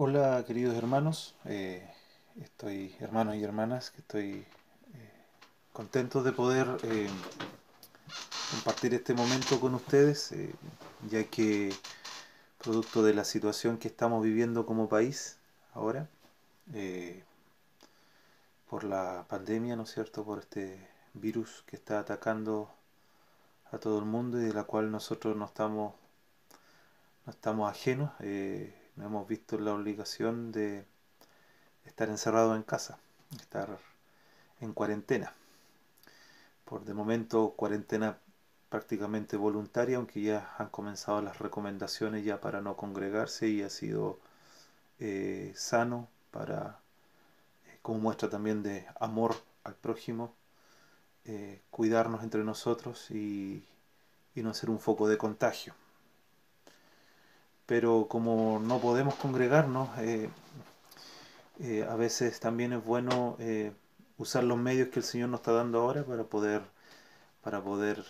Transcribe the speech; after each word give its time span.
Hola 0.00 0.44
queridos 0.46 0.76
hermanos, 0.76 1.34
eh, 1.44 1.84
estoy 2.40 2.94
hermanos 3.00 3.34
y 3.34 3.42
hermanas, 3.42 3.90
que 3.90 4.00
estoy 4.00 4.46
eh, 4.94 5.10
contento 5.72 6.22
de 6.22 6.30
poder 6.30 6.68
eh, 6.84 7.08
compartir 8.52 8.94
este 8.94 9.12
momento 9.12 9.58
con 9.58 9.74
ustedes, 9.74 10.30
eh, 10.30 10.54
ya 11.10 11.24
que 11.24 11.74
producto 12.62 13.02
de 13.02 13.12
la 13.12 13.24
situación 13.24 13.76
que 13.76 13.88
estamos 13.88 14.22
viviendo 14.22 14.66
como 14.66 14.88
país 14.88 15.36
ahora, 15.74 16.08
por 18.70 18.84
la 18.84 19.26
pandemia, 19.28 19.74
¿no 19.74 19.82
es 19.82 19.90
cierto?, 19.90 20.24
por 20.24 20.38
este 20.38 20.78
virus 21.14 21.64
que 21.66 21.74
está 21.74 21.98
atacando 21.98 22.70
a 23.72 23.78
todo 23.78 23.98
el 23.98 24.04
mundo 24.04 24.40
y 24.40 24.44
de 24.44 24.54
la 24.54 24.62
cual 24.62 24.92
nosotros 24.92 25.36
no 25.36 25.46
estamos, 25.46 25.92
no 27.26 27.32
estamos 27.32 27.68
ajenos. 27.68 28.12
Nos 28.98 29.06
hemos 29.06 29.28
visto 29.28 29.58
la 29.58 29.72
obligación 29.74 30.50
de 30.50 30.84
estar 31.84 32.08
encerrados 32.08 32.56
en 32.56 32.64
casa, 32.64 32.98
estar 33.40 33.78
en 34.60 34.72
cuarentena. 34.72 35.32
Por 36.64 36.84
de 36.84 36.94
momento 36.94 37.54
cuarentena 37.56 38.18
prácticamente 38.68 39.36
voluntaria, 39.36 39.98
aunque 39.98 40.20
ya 40.20 40.52
han 40.58 40.70
comenzado 40.70 41.22
las 41.22 41.38
recomendaciones 41.38 42.24
ya 42.24 42.40
para 42.40 42.60
no 42.60 42.76
congregarse 42.76 43.48
y 43.48 43.62
ha 43.62 43.70
sido 43.70 44.18
eh, 44.98 45.52
sano 45.54 46.08
para, 46.32 46.80
eh, 47.66 47.78
como 47.82 48.00
muestra 48.00 48.28
también 48.28 48.64
de 48.64 48.84
amor 48.98 49.36
al 49.62 49.76
prójimo, 49.76 50.34
eh, 51.24 51.62
cuidarnos 51.70 52.24
entre 52.24 52.42
nosotros 52.42 53.12
y 53.12 53.64
no 54.34 54.54
ser 54.54 54.70
un 54.70 54.80
foco 54.80 55.08
de 55.08 55.18
contagio 55.18 55.74
pero 57.68 58.08
como 58.08 58.58
no 58.60 58.80
podemos 58.80 59.14
congregarnos, 59.16 59.90
eh, 59.98 60.30
eh, 61.60 61.86
a 61.86 61.96
veces 61.96 62.40
también 62.40 62.72
es 62.72 62.82
bueno 62.82 63.36
eh, 63.40 63.72
usar 64.16 64.42
los 64.44 64.56
medios 64.58 64.88
que 64.88 65.00
el 65.00 65.04
Señor 65.04 65.28
nos 65.28 65.40
está 65.40 65.52
dando 65.52 65.82
ahora 65.82 66.02
para 66.02 66.24
poder, 66.24 66.62
para 67.42 67.62
poder 67.62 68.02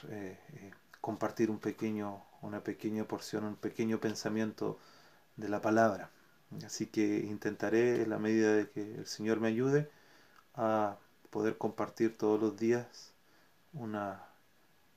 compartir 1.00 1.50
un 1.50 1.58
pequeño, 1.58 2.22
una 2.42 2.62
pequeña 2.62 3.04
porción, 3.04 3.44
un 3.44 3.56
pequeño 3.56 3.98
pensamiento 3.98 4.78
de 5.36 5.48
la 5.48 5.60
palabra. 5.60 6.10
Así 6.64 6.86
que 6.86 7.18
intentaré, 7.18 8.02
en 8.02 8.10
la 8.10 8.18
medida 8.18 8.54
de 8.54 8.70
que 8.70 8.94
el 8.94 9.06
Señor 9.06 9.40
me 9.40 9.48
ayude, 9.48 9.90
a 10.54 10.98
poder 11.30 11.58
compartir 11.58 12.16
todos 12.16 12.40
los 12.40 12.56
días 12.56 13.12
una, 13.72 14.22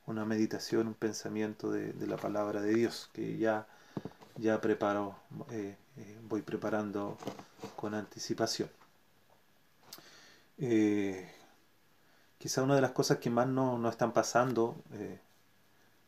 una 0.05 0.25
meditación, 0.25 0.87
un 0.87 0.93
pensamiento 0.93 1.71
de, 1.71 1.93
de 1.93 2.07
la 2.07 2.17
palabra 2.17 2.61
de 2.61 2.75
Dios, 2.75 3.09
que 3.13 3.37
ya 3.39 3.67
ya 4.41 4.59
preparo, 4.59 5.15
eh, 5.51 5.75
eh, 5.97 6.17
voy 6.27 6.41
preparando 6.41 7.17
con 7.75 7.93
anticipación. 7.93 8.69
Eh, 10.57 11.29
quizá 12.37 12.63
una 12.63 12.75
de 12.75 12.81
las 12.81 12.91
cosas 12.91 13.19
que 13.19 13.29
más 13.29 13.47
no, 13.47 13.77
no 13.77 13.89
están 13.89 14.13
pasando 14.13 14.75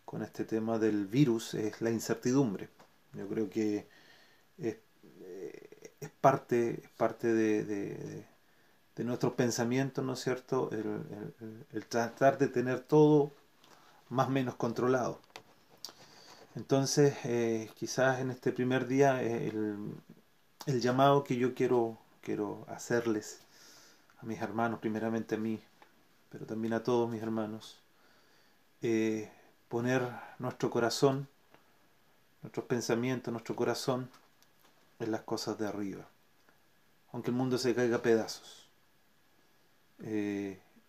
con 0.06 0.24
este 0.24 0.46
tema 0.46 0.80
del 0.80 1.06
virus 1.08 1.54
es 1.54 1.82
la 1.82 1.92
incertidumbre. 1.92 2.70
Yo 3.14 3.28
creo 3.28 3.50
que 3.50 3.88
es, 4.58 4.78
es 6.02 6.10
parte, 6.22 6.82
es 6.84 6.90
parte 6.90 7.34
de, 7.34 7.64
de, 7.64 8.26
de, 8.96 9.04
nuestros 9.04 9.34
pensamientos, 9.34 10.04
¿no 10.04 10.14
es 10.14 10.22
cierto? 10.22 10.70
El, 10.72 10.80
el, 11.42 11.66
el 11.72 11.86
tratar 11.88 12.38
de 12.38 12.48
tener 12.48 12.80
todo 12.82 13.32
más 14.10 14.28
o 14.28 14.32
menos 14.32 14.56
controlado. 14.56 15.20
Entonces, 16.56 17.16
eh, 17.24 17.72
quizás 17.76 18.20
en 18.20 18.30
este 18.30 18.52
primer 18.52 18.86
día 18.88 19.24
eh, 19.24 19.52
el, 20.68 20.82
llamado 20.82 21.24
que 21.24 21.36
yo 21.36 21.56
quiero, 21.56 21.98
quiero 22.22 22.66
hacerles 22.70 23.40
a 24.20 24.26
mis 24.26 24.40
hermanos, 24.40 24.80
primeramente 24.80 25.36
a 25.36 25.38
mí, 25.40 25.60
pero 26.30 26.46
también 26.46 26.74
a 26.74 26.84
todos 26.84 27.10
mis 27.10 27.24
hermanos, 27.24 27.80
eh, 28.84 29.32
poner 29.68 30.08
nuestro 30.38 30.70
corazón, 30.70 31.28
nuestros 32.44 32.66
pensamientos, 32.68 33.32
nuestro 33.32 33.56
corazón 33.56 34.10
en 35.00 35.12
las 35.12 35.22
cosas 35.22 35.58
de 35.58 35.68
arriba, 35.68 36.08
aunque 37.12 37.32
el 37.32 37.38
mundo 37.38 37.58
se 37.58 37.74
caiga 37.74 37.98
a 37.98 38.02
pedazos. 38.04 38.68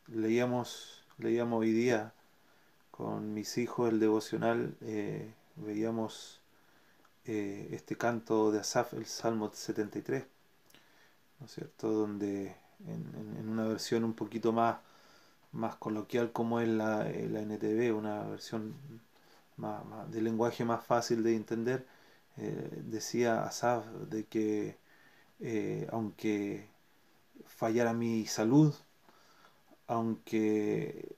Leíamos, 0.09 1.05
leíamos 1.19 1.61
hoy 1.61 1.73
día 1.73 2.13
con 2.91 3.33
mis 3.33 3.57
hijos 3.57 3.91
el 3.91 4.01
devocional 4.01 4.77
veíamos 5.57 6.41
eh, 7.27 7.69
este 7.73 7.97
canto 7.97 8.53
de 8.53 8.61
Asaf, 8.61 8.95
el 8.95 9.07
Salmo 9.07 9.51
73, 9.53 10.25
¿no 11.41 11.47
es 11.47 11.53
cierto? 11.53 11.91
Donde 11.91 12.57
en, 12.87 13.49
una 13.49 13.67
versión 13.67 14.05
un 14.05 14.15
poquito 14.15 14.53
más, 14.53 14.79
más 15.53 15.77
coloquial 15.77 16.33
como 16.33 16.61
es 16.61 16.69
la, 16.69 17.09
eh, 17.11 17.29
la 17.29 17.41
NTV, 17.43 17.93
una 17.97 18.25
versión 18.25 18.75
más, 19.57 19.83
de 20.11 20.21
lenguaje 20.23 20.65
más 20.65 20.85
fácil 20.85 21.23
de 21.23 21.37
entender, 21.37 21.87
eh, 22.37 22.83
decía 22.85 23.45
Asaf 23.45 23.87
de 23.87 24.25
que 24.27 24.79
aunque 25.91 26.69
fallara 27.47 27.93
mi 27.93 28.27
salud, 28.27 28.75
aunque 29.87 31.15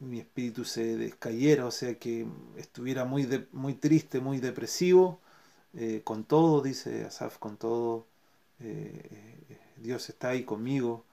mi 0.00 0.20
espíritu 0.20 0.64
se 0.64 0.96
descayera, 0.96 1.66
o 1.66 1.70
sea 1.70 1.98
que 1.98 2.26
estuviera 2.56 3.04
muy, 3.04 3.24
de, 3.24 3.46
muy 3.52 3.74
triste, 3.74 4.20
muy 4.20 4.38
depresivo, 4.40 5.20
eh, 5.74 6.02
con 6.04 6.24
todo, 6.24 6.62
dice 6.62 7.04
Asaf, 7.04 7.38
con 7.38 7.56
todo, 7.56 8.06
eh, 8.60 9.58
Dios 9.78 10.08
está 10.08 10.30
ahí 10.30 10.44
conmigo, 10.44 11.04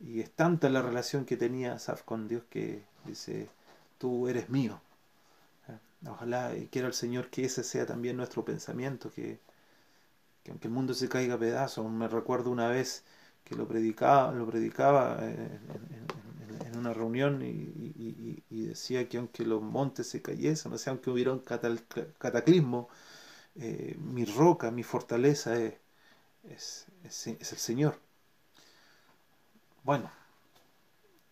y 0.00 0.20
es 0.20 0.30
tanta 0.32 0.68
la 0.70 0.82
relación 0.82 1.24
que 1.24 1.36
tenía 1.36 1.74
Asaf 1.74 2.02
con 2.04 2.28
Dios 2.28 2.44
que 2.50 2.84
dice, 3.06 3.48
tú 3.98 4.28
eres 4.28 4.48
mío. 4.50 4.80
Ojalá 6.06 6.56
y 6.56 6.66
quiera 6.68 6.88
el 6.88 6.94
Señor 6.94 7.28
que 7.30 7.44
ese 7.44 7.64
sea 7.64 7.84
también 7.86 8.16
nuestro 8.16 8.44
pensamiento, 8.44 9.10
que, 9.10 9.40
que 10.44 10.50
aunque 10.52 10.68
el 10.68 10.74
mundo 10.74 10.94
se 10.94 11.08
caiga 11.08 11.34
a 11.34 11.38
pedazos, 11.38 11.90
me 11.90 12.08
recuerdo 12.08 12.50
una 12.50 12.68
vez 12.68 13.04
que 13.44 13.54
lo 13.56 13.66
predicaba, 13.66 14.32
lo 14.32 14.46
predicaba 14.46 15.18
en, 15.22 15.60
en 15.90 16.06
una 16.78 16.94
reunión 16.94 17.42
y, 17.42 18.42
decía 18.50 19.08
que 19.08 19.18
aunque 19.18 19.44
los 19.44 19.62
montes 19.62 20.08
se 20.08 20.22
cayesen, 20.22 20.72
o 20.72 20.78
sea, 20.78 20.92
aunque 20.92 21.10
hubiera 21.10 21.32
un 21.32 21.40
cataclismo, 21.40 22.88
eh, 23.56 23.96
mi 23.98 24.24
roca, 24.24 24.70
mi 24.70 24.82
fortaleza 24.84 25.56
es, 25.58 26.86
es, 27.04 27.26
el 27.26 27.58
Señor. 27.58 27.98
Bueno, 29.84 30.10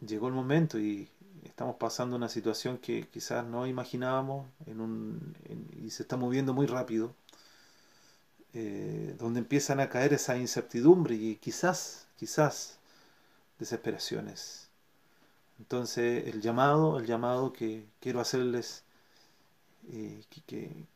llegó 0.01 0.29
el 0.29 0.35
momento 0.35 0.79
y 0.79 1.09
estamos 1.45 1.77
pasando 1.77 2.17
una 2.17 2.29
situación 2.29 2.79
que 2.79 3.09
quizás 3.09 3.45
no 3.45 3.67
imaginábamos 3.67 4.47
y 5.83 5.91
se 5.91 6.03
está 6.03 6.17
moviendo 6.17 6.55
muy 6.55 6.67
rápido, 6.67 7.15
eh, 8.55 9.15
donde 9.19 9.41
empiezan 9.41 9.81
a 9.81 9.89
caer 9.89 10.15
esa 10.15 10.37
incertidumbre 10.37 11.15
y 11.15 11.37
quizás, 11.37 12.09
quizás 12.17 12.79
desesperaciones 13.59 14.66
entonces 15.59 16.27
el 16.29 16.41
llamado, 16.41 16.99
el 16.99 17.07
llamado 17.07 17.53
que 17.53 17.87
quiero 18.01 18.21
hacerles, 18.21 18.85
eh, 19.93 20.25
que, 20.47 20.87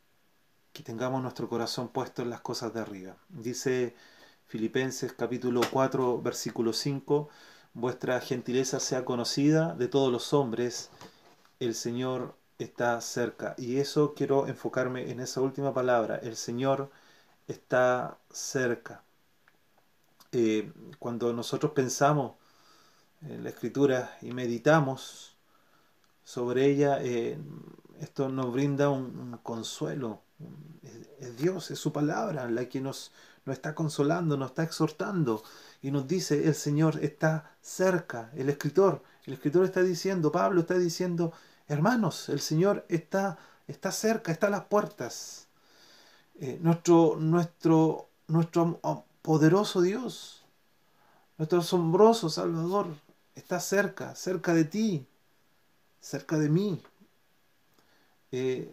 tengamos 0.84 1.22
nuestro 1.22 1.48
corazón 1.48 1.88
puesto 1.88 2.22
en 2.22 2.30
las 2.30 2.40
cosas 2.40 2.72
de 2.72 2.80
arriba. 2.80 3.14
Dice 3.28 3.94
Filipenses 4.46 5.12
capítulo 5.12 5.60
4 5.70 6.22
versículo 6.22 6.72
5, 6.72 7.28
vuestra 7.74 8.20
gentileza 8.20 8.80
sea 8.80 9.04
conocida 9.04 9.74
de 9.74 9.88
todos 9.88 10.10
los 10.10 10.32
hombres, 10.32 10.90
el 11.60 11.74
Señor 11.74 12.34
está 12.58 13.00
cerca. 13.02 13.54
Y 13.58 13.76
eso 13.78 14.14
quiero 14.14 14.48
enfocarme 14.48 15.10
en 15.10 15.20
esa 15.20 15.42
última 15.42 15.74
palabra, 15.74 16.16
el 16.16 16.36
Señor 16.36 16.90
está 17.46 18.18
cerca. 18.30 19.04
Eh, 20.32 20.72
cuando 20.98 21.32
nosotros 21.32 21.72
pensamos 21.72 22.34
en 22.34 22.39
la 23.22 23.48
escritura 23.50 24.16
y 24.22 24.32
meditamos 24.32 25.36
sobre 26.24 26.66
ella, 26.66 26.98
eh, 27.02 27.38
esto 28.00 28.28
nos 28.28 28.52
brinda 28.52 28.88
un, 28.88 29.38
consuelo. 29.42 30.22
Es, 31.18 31.36
Dios, 31.36 31.70
es 31.70 31.78
su 31.78 31.92
palabra 31.92 32.48
la 32.48 32.68
que 32.68 32.80
nos, 32.80 33.12
nos 33.44 33.56
está 33.56 33.74
consolando, 33.74 34.36
nos 34.36 34.50
está 34.50 34.62
exhortando 34.62 35.42
y 35.82 35.90
nos 35.90 36.06
dice, 36.06 36.46
el 36.46 36.54
Señor 36.54 36.98
está 37.02 37.56
cerca, 37.60 38.30
el 38.36 38.48
escritor, 38.48 39.02
el 39.26 39.34
escritor 39.34 39.64
está 39.64 39.82
diciendo, 39.82 40.32
Pablo 40.32 40.60
está 40.60 40.78
diciendo, 40.78 41.32
hermanos, 41.68 42.28
el 42.28 42.40
Señor 42.40 42.86
está, 42.88 43.38
está 43.68 43.92
cerca, 43.92 44.32
está 44.32 44.46
a 44.46 44.50
las 44.50 44.64
puertas. 44.64 45.48
Eh, 46.40 46.58
nuestro, 46.62 47.16
nuestro, 47.18 48.08
nuestro 48.28 48.80
poderoso 49.20 49.82
Dios, 49.82 50.42
nuestro 51.36 51.58
asombroso 51.58 52.30
Salvador, 52.30 52.86
está 53.40 53.58
cerca, 53.60 54.14
cerca 54.14 54.54
de 54.54 54.64
ti, 54.64 55.06
cerca 56.00 56.38
de 56.38 56.48
mí. 56.48 56.82
Eh, 58.32 58.68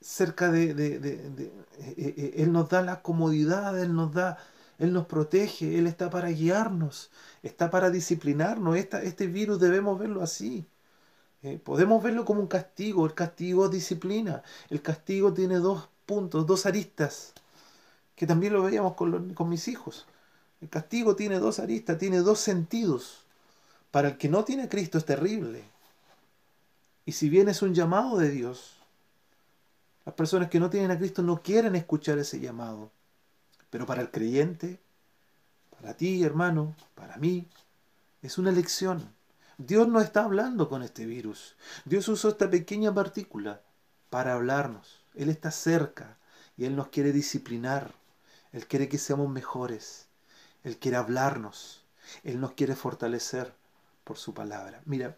cerca 0.00 0.50
de, 0.50 0.70
eh, 0.70 1.52
eh, 1.96 2.34
Él 2.38 2.52
nos 2.52 2.68
da 2.68 2.82
la 2.82 3.02
comodidad, 3.02 3.78
Él 3.80 3.94
nos 3.94 4.12
da, 4.12 4.38
Él 4.78 4.92
nos 4.92 5.06
protege, 5.06 5.78
Él 5.78 5.86
está 5.86 6.10
para 6.10 6.28
guiarnos, 6.30 7.10
está 7.42 7.70
para 7.70 7.90
disciplinarnos. 7.90 8.76
Este 8.76 9.26
virus 9.26 9.60
debemos 9.60 9.98
verlo 9.98 10.22
así. 10.22 10.66
Podemos 11.64 12.02
verlo 12.02 12.24
como 12.24 12.40
un 12.40 12.46
castigo. 12.48 13.06
El 13.06 13.14
castigo 13.14 13.68
disciplina. 13.68 14.42
El 14.70 14.80
castigo 14.82 15.32
tiene 15.34 15.56
dos 15.56 15.88
puntos, 16.06 16.46
dos 16.46 16.66
aristas, 16.66 17.34
que 18.16 18.26
también 18.26 18.52
lo 18.54 18.62
veíamos 18.62 18.94
con 18.94 19.48
mis 19.48 19.68
hijos. 19.68 20.06
El 20.62 20.68
castigo 20.68 21.16
tiene 21.16 21.40
dos 21.40 21.58
aristas, 21.58 21.98
tiene 21.98 22.18
dos 22.18 22.38
sentidos. 22.40 23.21
Para 23.92 24.08
el 24.08 24.16
que 24.16 24.30
no 24.30 24.42
tiene 24.42 24.64
a 24.64 24.68
Cristo 24.70 24.96
es 24.96 25.04
terrible. 25.04 25.62
Y 27.04 27.12
si 27.12 27.28
bien 27.28 27.50
es 27.50 27.60
un 27.60 27.74
llamado 27.74 28.16
de 28.16 28.30
Dios, 28.30 28.78
las 30.06 30.14
personas 30.14 30.48
que 30.48 30.58
no 30.58 30.70
tienen 30.70 30.90
a 30.90 30.98
Cristo 30.98 31.22
no 31.22 31.42
quieren 31.42 31.76
escuchar 31.76 32.18
ese 32.18 32.40
llamado. 32.40 32.90
Pero 33.68 33.84
para 33.84 34.00
el 34.00 34.10
creyente, 34.10 34.80
para 35.78 35.94
ti, 35.94 36.24
hermano, 36.24 36.74
para 36.94 37.18
mí, 37.18 37.46
es 38.22 38.38
una 38.38 38.50
lección. 38.50 39.14
Dios 39.58 39.86
no 39.88 40.00
está 40.00 40.24
hablando 40.24 40.70
con 40.70 40.82
este 40.82 41.04
virus. 41.04 41.54
Dios 41.84 42.08
usó 42.08 42.30
esta 42.30 42.48
pequeña 42.48 42.94
partícula 42.94 43.60
para 44.08 44.32
hablarnos. 44.32 45.04
Él 45.14 45.28
está 45.28 45.50
cerca 45.50 46.16
y 46.56 46.64
Él 46.64 46.76
nos 46.76 46.88
quiere 46.88 47.12
disciplinar. 47.12 47.92
Él 48.52 48.66
quiere 48.66 48.88
que 48.88 48.96
seamos 48.96 49.28
mejores. 49.28 50.06
Él 50.64 50.78
quiere 50.78 50.96
hablarnos. 50.96 51.84
Él 52.24 52.40
nos 52.40 52.52
quiere 52.52 52.74
fortalecer 52.74 53.52
por 54.04 54.18
su 54.18 54.34
palabra. 54.34 54.82
Mira, 54.84 55.16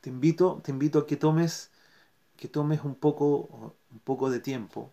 te 0.00 0.10
invito, 0.10 0.60
te 0.62 0.70
invito 0.72 1.00
a 1.00 1.06
que 1.06 1.16
tomes 1.16 1.70
que 2.36 2.48
tomes 2.48 2.84
un 2.84 2.94
poco, 2.94 3.74
un 3.90 3.98
poco 4.00 4.30
de 4.30 4.40
tiempo. 4.40 4.92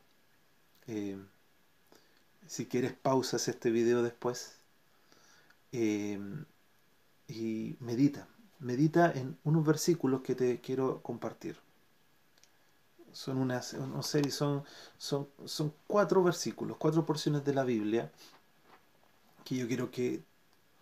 Eh, 0.88 1.18
si 2.48 2.66
quieres 2.66 2.94
pausas 2.94 3.48
este 3.48 3.70
video 3.72 4.02
después. 4.02 4.58
Eh, 5.72 6.20
y 7.28 7.76
medita. 7.80 8.28
Medita 8.60 9.12
en 9.12 9.38
unos 9.44 9.66
versículos 9.66 10.22
que 10.22 10.36
te 10.36 10.62
quiero 10.62 11.02
compartir. 11.02 11.58
Son 13.12 13.38
unas, 13.38 13.74
no 13.74 14.02
sé, 14.02 14.30
son, 14.32 14.64
son, 14.98 15.28
son 15.46 15.74
cuatro 15.86 16.24
versículos, 16.24 16.78
cuatro 16.78 17.06
porciones 17.06 17.44
de 17.46 17.54
la 17.54 17.64
Biblia 17.64 18.12
que 19.44 19.56
yo 19.56 19.68
quiero 19.68 19.92
que 19.92 20.24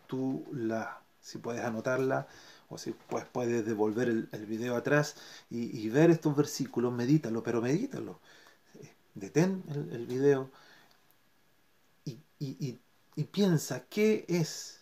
tú 0.07 0.45
la, 0.53 1.00
si 1.21 1.37
puedes 1.37 1.63
anotarla, 1.63 2.27
o 2.69 2.77
si 2.77 2.91
pues, 3.09 3.25
puedes 3.25 3.65
devolver 3.65 4.09
el, 4.09 4.29
el 4.31 4.45
video 4.45 4.75
atrás 4.75 5.15
y, 5.49 5.89
ver 5.89 6.09
estos 6.09 6.35
versículos, 6.35 6.93
medítalo, 6.93 7.43
pero 7.43 7.61
medítalo. 7.61 8.19
Detén 9.13 9.63
el, 9.69 9.91
el 9.93 10.05
video 10.07 10.49
y, 12.05 12.17
y, 12.39 12.79
y, 13.15 13.23
piensa 13.25 13.83
qué 13.89 14.25
es, 14.29 14.79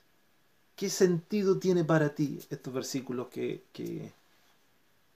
qué 0.75 0.89
sentido 0.89 1.57
tiene 1.57 1.83
para 1.83 2.13
ti 2.13 2.39
estos 2.49 2.73
versículos 2.73 3.27
que, 3.29 3.63
que, 3.73 4.13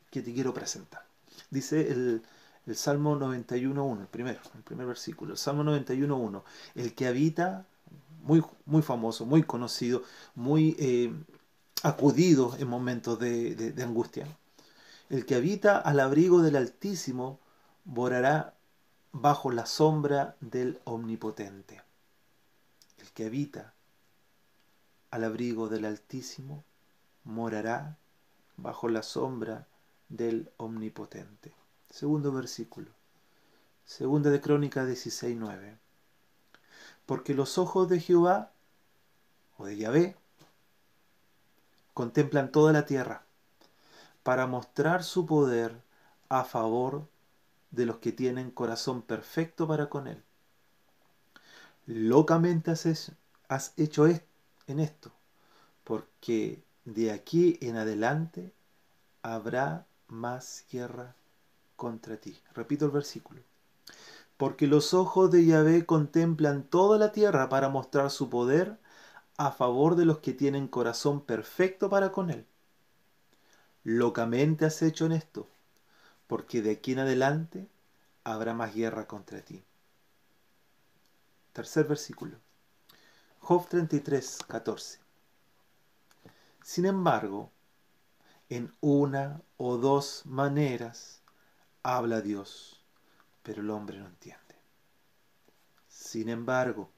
que 0.10 0.22
te 0.22 0.34
quiero 0.34 0.54
presentar. 0.54 1.06
Dice 1.52 1.92
el, 1.92 2.24
el 2.66 2.76
Salmo 2.76 3.16
91.1, 3.18 4.02
el 4.02 4.08
primero, 4.08 4.40
el 4.56 4.64
primer 4.64 4.88
versículo, 4.88 5.34
el 5.34 5.38
Salmo 5.38 5.64
91.1, 5.64 6.44
el 6.76 6.96
que 6.96 7.08
habita, 7.08 7.68
muy, 8.24 8.44
muy 8.66 8.82
famoso, 8.82 9.26
muy 9.26 9.44
conocido, 9.44 10.02
muy 10.34 10.76
eh, 10.80 11.14
acudido 11.84 12.56
en 12.58 12.68
momentos 12.68 13.20
de, 13.20 13.76
angustia. 13.84 14.26
El 15.10 15.26
que 15.26 15.36
habita 15.36 15.78
al 15.78 16.00
abrigo 16.00 16.42
del 16.42 16.56
Altísimo 16.56 17.40
morará 17.86 18.56
bajo 19.12 19.52
la 19.52 19.66
sombra 19.66 20.36
del 20.40 20.80
Omnipotente. 20.86 21.82
El 22.98 23.12
que 23.12 23.26
habita 23.26 23.74
al 25.12 25.26
abrigo 25.26 25.68
del 25.68 25.86
Altísimo 25.86 26.64
morará 27.26 27.98
bajo 28.56 28.88
la 28.88 29.04
sombra 29.04 29.68
del 30.08 30.50
Omnipotente. 30.58 31.54
Segundo 31.90 32.32
versículo. 32.32 32.92
Segunda 33.86 34.30
de 34.30 34.40
Crónica 34.40 34.86
16.9. 34.86 35.83
Porque 37.06 37.34
los 37.34 37.58
ojos 37.58 37.90
de 37.90 38.00
Jehová, 38.00 38.52
o 39.58 39.66
de 39.66 39.78
Yahvé, 39.78 40.16
contemplan 41.94 42.52
toda 42.52 42.74
la 42.74 42.86
tierra 42.86 43.24
para 44.24 44.48
mostrar 44.48 45.04
su 45.04 45.26
poder 45.26 45.82
a 46.30 46.44
favor 46.44 47.08
de 47.72 47.86
los 47.86 47.98
que 47.98 48.12
tienen 48.12 48.52
corazón 48.52 49.02
perfecto 49.02 49.68
para 49.68 49.90
con 49.90 50.08
Él. 50.08 50.24
Locamente 51.86 52.72
has 53.50 53.74
hecho 53.78 54.08
en 54.08 54.80
esto, 54.80 55.12
porque 55.84 56.64
de 56.86 57.12
aquí 57.12 57.58
en 57.62 57.76
adelante 57.76 58.54
habrá 59.22 59.86
más 60.08 60.66
guerra 60.72 61.16
contra 61.76 62.18
ti. 62.18 62.40
Repito 62.54 62.86
el 62.86 62.92
versículo. 62.92 63.42
Porque 64.38 64.68
los 64.68 64.94
ojos 64.94 65.32
de 65.32 65.46
Yahvé 65.46 65.86
contemplan 65.86 66.64
toda 66.64 66.98
la 66.98 67.12
tierra 67.12 67.50
para 67.50 67.70
mostrar 67.70 68.10
su 68.12 68.30
poder 68.30 68.80
a 69.38 69.52
favor 69.52 69.96
de 69.96 70.06
los 70.06 70.20
que 70.20 70.34
tienen 70.34 70.68
corazón 70.68 71.22
perfecto 71.22 71.90
para 71.90 72.12
con 72.12 72.30
Él. 72.30 72.46
Locamente 73.84 74.66
has 74.66 74.82
hecho 74.82 75.06
en 75.06 75.12
esto, 75.12 75.48
porque 76.28 76.62
de 76.62 76.72
aquí 76.72 76.94
en 76.94 77.00
adelante 77.00 77.68
habrá 78.24 78.54
más 78.54 78.74
guerra 78.74 79.08
contra 79.08 79.42
ti. 79.42 79.64
Tercer 81.52 81.86
versículo. 81.86 82.38
Job 83.40 83.68
33, 83.68 84.40
14. 84.48 85.00
Sin 86.64 86.86
embargo, 86.86 87.52
en 88.50 88.72
una 88.80 89.42
o 89.58 89.78
dos 89.78 90.24
maneras 90.26 91.22
habla 91.84 92.22
Dios, 92.22 92.83
pero 93.44 93.62
el 93.62 93.70
hombre 93.70 94.00
no 94.00 94.08
entiende. 94.08 94.56
Sin 95.88 96.30
embargo, 96.30 96.90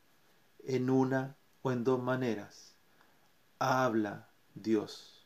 en 0.63 0.89
una 0.89 1.35
o 1.61 1.71
en 1.71 1.83
dos 1.83 2.01
maneras. 2.01 2.75
Habla 3.59 4.29
Dios, 4.53 5.25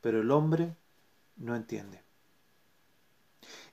pero 0.00 0.20
el 0.20 0.30
hombre 0.30 0.76
no 1.36 1.56
entiende. 1.56 2.02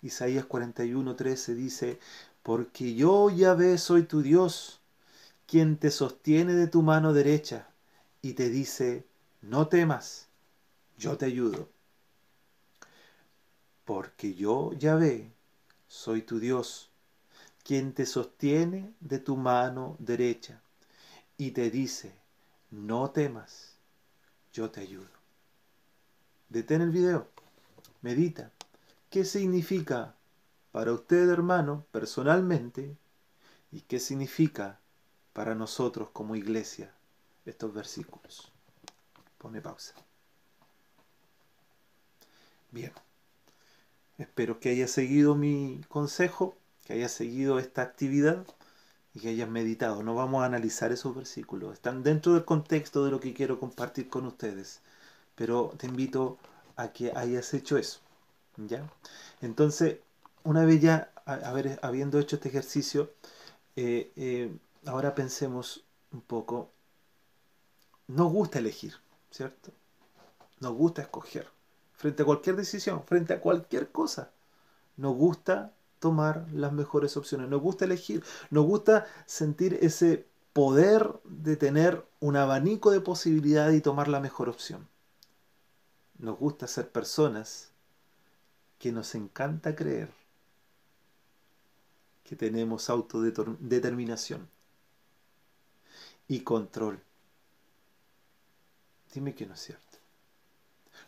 Isaías 0.01 0.45
41:13 0.45 1.54
dice, 1.54 2.00
porque 2.44 2.95
yo 2.95 3.30
Yahvé 3.30 3.78
soy 3.78 4.04
tu 4.04 4.22
Dios, 4.22 4.80
quien 5.45 5.78
te 5.78 5.92
sostiene 5.92 6.54
de 6.54 6.68
tu 6.68 6.82
mano 6.82 7.13
derecha 7.13 7.67
y 8.22 8.34
te 8.34 8.50
dice, 8.50 9.06
no 9.41 9.67
temas, 9.67 10.27
yo 10.98 11.17
te 11.17 11.25
ayudo. 11.25 11.70
Porque 13.84 14.34
yo 14.34 14.74
Yahvé 14.74 15.32
soy 15.98 16.22
tu 16.22 16.39
Dios, 16.39 16.92
quien 17.63 17.92
te 17.92 18.06
sostiene 18.06 18.94
de 19.00 19.18
tu 19.18 19.36
mano 19.36 19.96
derecha 19.98 20.62
y 21.38 21.51
te 21.51 21.72
dice, 21.72 22.13
no 22.70 23.10
temas, 23.10 23.74
yo 24.54 24.70
te 24.70 24.82
ayudo. 24.82 25.10
Detén 26.50 26.82
el 26.82 26.92
video, 26.92 27.27
medita. 28.04 28.51
¿Qué 29.10 29.25
significa 29.25 30.16
para 30.72 30.94
usted, 30.94 31.30
hermano, 31.30 31.84
personalmente? 31.92 32.96
¿Y 33.72 33.82
qué 33.82 34.00
significa 34.00 34.80
para 35.34 35.56
nosotros 35.56 36.10
como 36.13 36.36
iglesia 36.36 36.94
estos 37.44 37.74
versículos? 37.74 38.51
Pone 39.39 39.62
pausa. 39.62 39.96
Bien. 42.72 42.94
Espero 44.17 44.59
que 44.59 44.69
haya 44.69 44.88
seguido 44.88 45.36
mi 45.36 45.81
consejo, 45.89 46.57
que 46.86 46.93
haya 46.93 47.09
seguido 47.09 47.59
esta 47.59 47.83
actividad 47.83 48.45
y 49.13 49.19
que 49.19 49.29
hayas 49.29 49.50
meditado. 49.50 50.03
No 50.03 50.15
vamos 50.15 50.41
a 50.43 50.45
analizar 50.45 50.91
esos 50.91 51.15
versículos. 51.15 51.74
Están 51.74 52.03
dentro 52.03 52.33
del 52.33 52.45
contexto 52.45 53.05
de 53.05 53.12
lo 53.12 53.19
que 53.19 53.33
quiero 53.33 53.59
compartir 53.59 54.09
con 54.09 54.25
ustedes. 54.25 54.81
Pero 55.36 55.74
te 55.77 55.88
invito 55.88 56.38
a 56.75 56.93
que 56.93 57.12
hayas 57.15 57.53
hecho 57.53 57.77
eso. 57.77 58.00
¿Ya? 58.57 58.89
Entonces, 59.41 59.97
una 60.43 60.65
vez 60.65 60.81
ya 60.81 61.12
habiendo 61.81 62.19
hecho 62.19 62.38
este 62.38 62.50
ejercicio, 62.50 63.13
eh, 63.75 64.12
eh, 64.15 64.51
ahora 64.86 65.13
pensemos 65.15 65.83
un 66.12 66.21
poco. 66.21 66.71
Nos 68.07 68.31
gusta 68.31 68.59
elegir, 68.59 68.95
¿cierto? 69.31 69.71
Nos 70.59 70.74
gusta 70.74 71.01
escoger. 71.03 71.56
Frente 71.98 72.24
a 72.24 72.25
cualquier 72.25 72.56
decisión, 72.56 73.04
frente 73.04 73.34
a 73.34 73.42
cualquier 73.42 73.92
cosa. 73.92 74.32
Nos 74.96 75.16
gusta 75.16 75.74
tomar 76.00 76.48
las 76.54 76.72
mejores 76.72 77.18
opciones, 77.18 77.50
nos 77.50 77.62
gusta 77.62 77.86
elegir, 77.86 78.24
nos 78.51 78.66
gusta 78.66 79.08
sentir 79.25 79.80
ese 79.82 80.27
poder 80.54 81.20
de 81.24 81.56
tener 81.56 82.06
un 82.20 82.36
abanico 82.36 82.92
de 82.92 83.01
posibilidades 83.01 83.77
y 83.77 83.82
tomar 83.82 84.08
la 84.08 84.20
mejor 84.20 84.48
opción. 84.48 84.88
Nos 86.20 86.38
gusta 86.38 86.68
ser 86.68 86.92
personas 86.92 87.72
que 88.80 88.92
nos 88.92 89.16
encanta 89.16 89.75
creer 89.75 90.10
que 92.24 92.36
tenemos 92.36 92.89
autodeterminación 92.89 94.50
y 96.27 96.42
control. 96.42 97.01
Dime 99.13 99.34
que 99.34 99.46
no 99.46 99.54
es 99.54 99.62
cierto. 99.62 99.98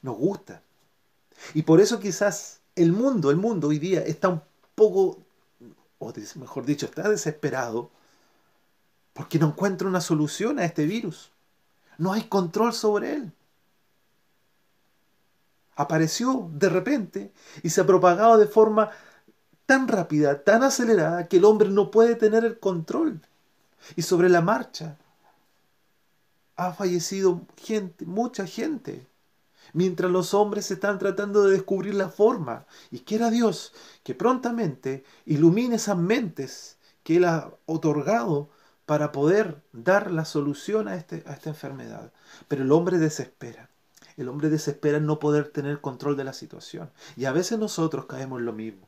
Nos 0.01 0.17
gusta. 0.17 0.63
Y 1.53 1.63
por 1.63 1.81
eso 1.81 1.99
quizás 1.99 2.59
el 2.75 2.91
mundo, 2.91 3.31
el 3.31 3.37
mundo 3.37 3.69
hoy 3.69 3.79
día 3.79 4.01
está 4.01 4.29
un 4.29 4.41
poco, 4.75 5.19
o 5.97 6.13
mejor 6.35 6.65
dicho, 6.65 6.85
está 6.85 7.09
desesperado 7.09 7.89
porque 9.13 9.39
no 9.39 9.47
encuentra 9.47 9.87
una 9.87 10.01
solución 10.01 10.59
a 10.59 10.65
este 10.65 10.85
virus. 10.85 11.31
No 11.97 12.13
hay 12.13 12.23
control 12.23 12.73
sobre 12.73 13.15
él. 13.15 13.33
Apareció 15.75 16.49
de 16.53 16.69
repente 16.69 17.31
y 17.63 17.69
se 17.69 17.81
ha 17.81 17.85
propagado 17.85 18.37
de 18.37 18.47
forma 18.47 18.91
tan 19.65 19.87
rápida, 19.87 20.43
tan 20.43 20.63
acelerada, 20.63 21.27
que 21.27 21.37
el 21.37 21.45
hombre 21.45 21.69
no 21.69 21.91
puede 21.91 22.15
tener 22.15 22.43
el 22.45 22.59
control. 22.59 23.21
Y 23.95 24.01
sobre 24.01 24.29
la 24.29 24.41
marcha 24.41 24.97
ha 26.55 26.73
fallecido 26.73 27.41
gente, 27.57 28.05
mucha 28.05 28.45
gente, 28.45 29.05
mientras 29.73 30.11
los 30.11 30.33
hombres 30.33 30.71
están 30.71 30.99
tratando 30.99 31.43
de 31.43 31.51
descubrir 31.51 31.95
la 31.95 32.09
forma. 32.09 32.65
Y 32.91 32.99
quiera 32.99 33.29
Dios 33.29 33.73
que 34.03 34.15
prontamente 34.15 35.03
ilumine 35.25 35.75
esas 35.75 35.97
mentes 35.97 36.77
que 37.03 37.17
Él 37.17 37.25
ha 37.25 37.51
otorgado 37.65 38.49
para 38.85 39.11
poder 39.11 39.61
dar 39.71 40.11
la 40.11 40.25
solución 40.25 40.87
a, 40.87 40.95
este, 40.95 41.23
a 41.27 41.33
esta 41.33 41.49
enfermedad. 41.49 42.11
Pero 42.47 42.63
el 42.63 42.71
hombre 42.71 42.97
desespera. 42.97 43.69
El 44.17 44.27
hombre 44.27 44.49
desespera 44.49 44.97
en 44.97 45.05
no 45.05 45.19
poder 45.19 45.49
tener 45.49 45.79
control 45.79 46.17
de 46.17 46.23
la 46.23 46.33
situación. 46.33 46.89
Y 47.15 47.25
a 47.25 47.31
veces 47.31 47.59
nosotros 47.59 48.05
caemos 48.05 48.39
en 48.39 48.45
lo 48.45 48.53
mismo. 48.53 48.87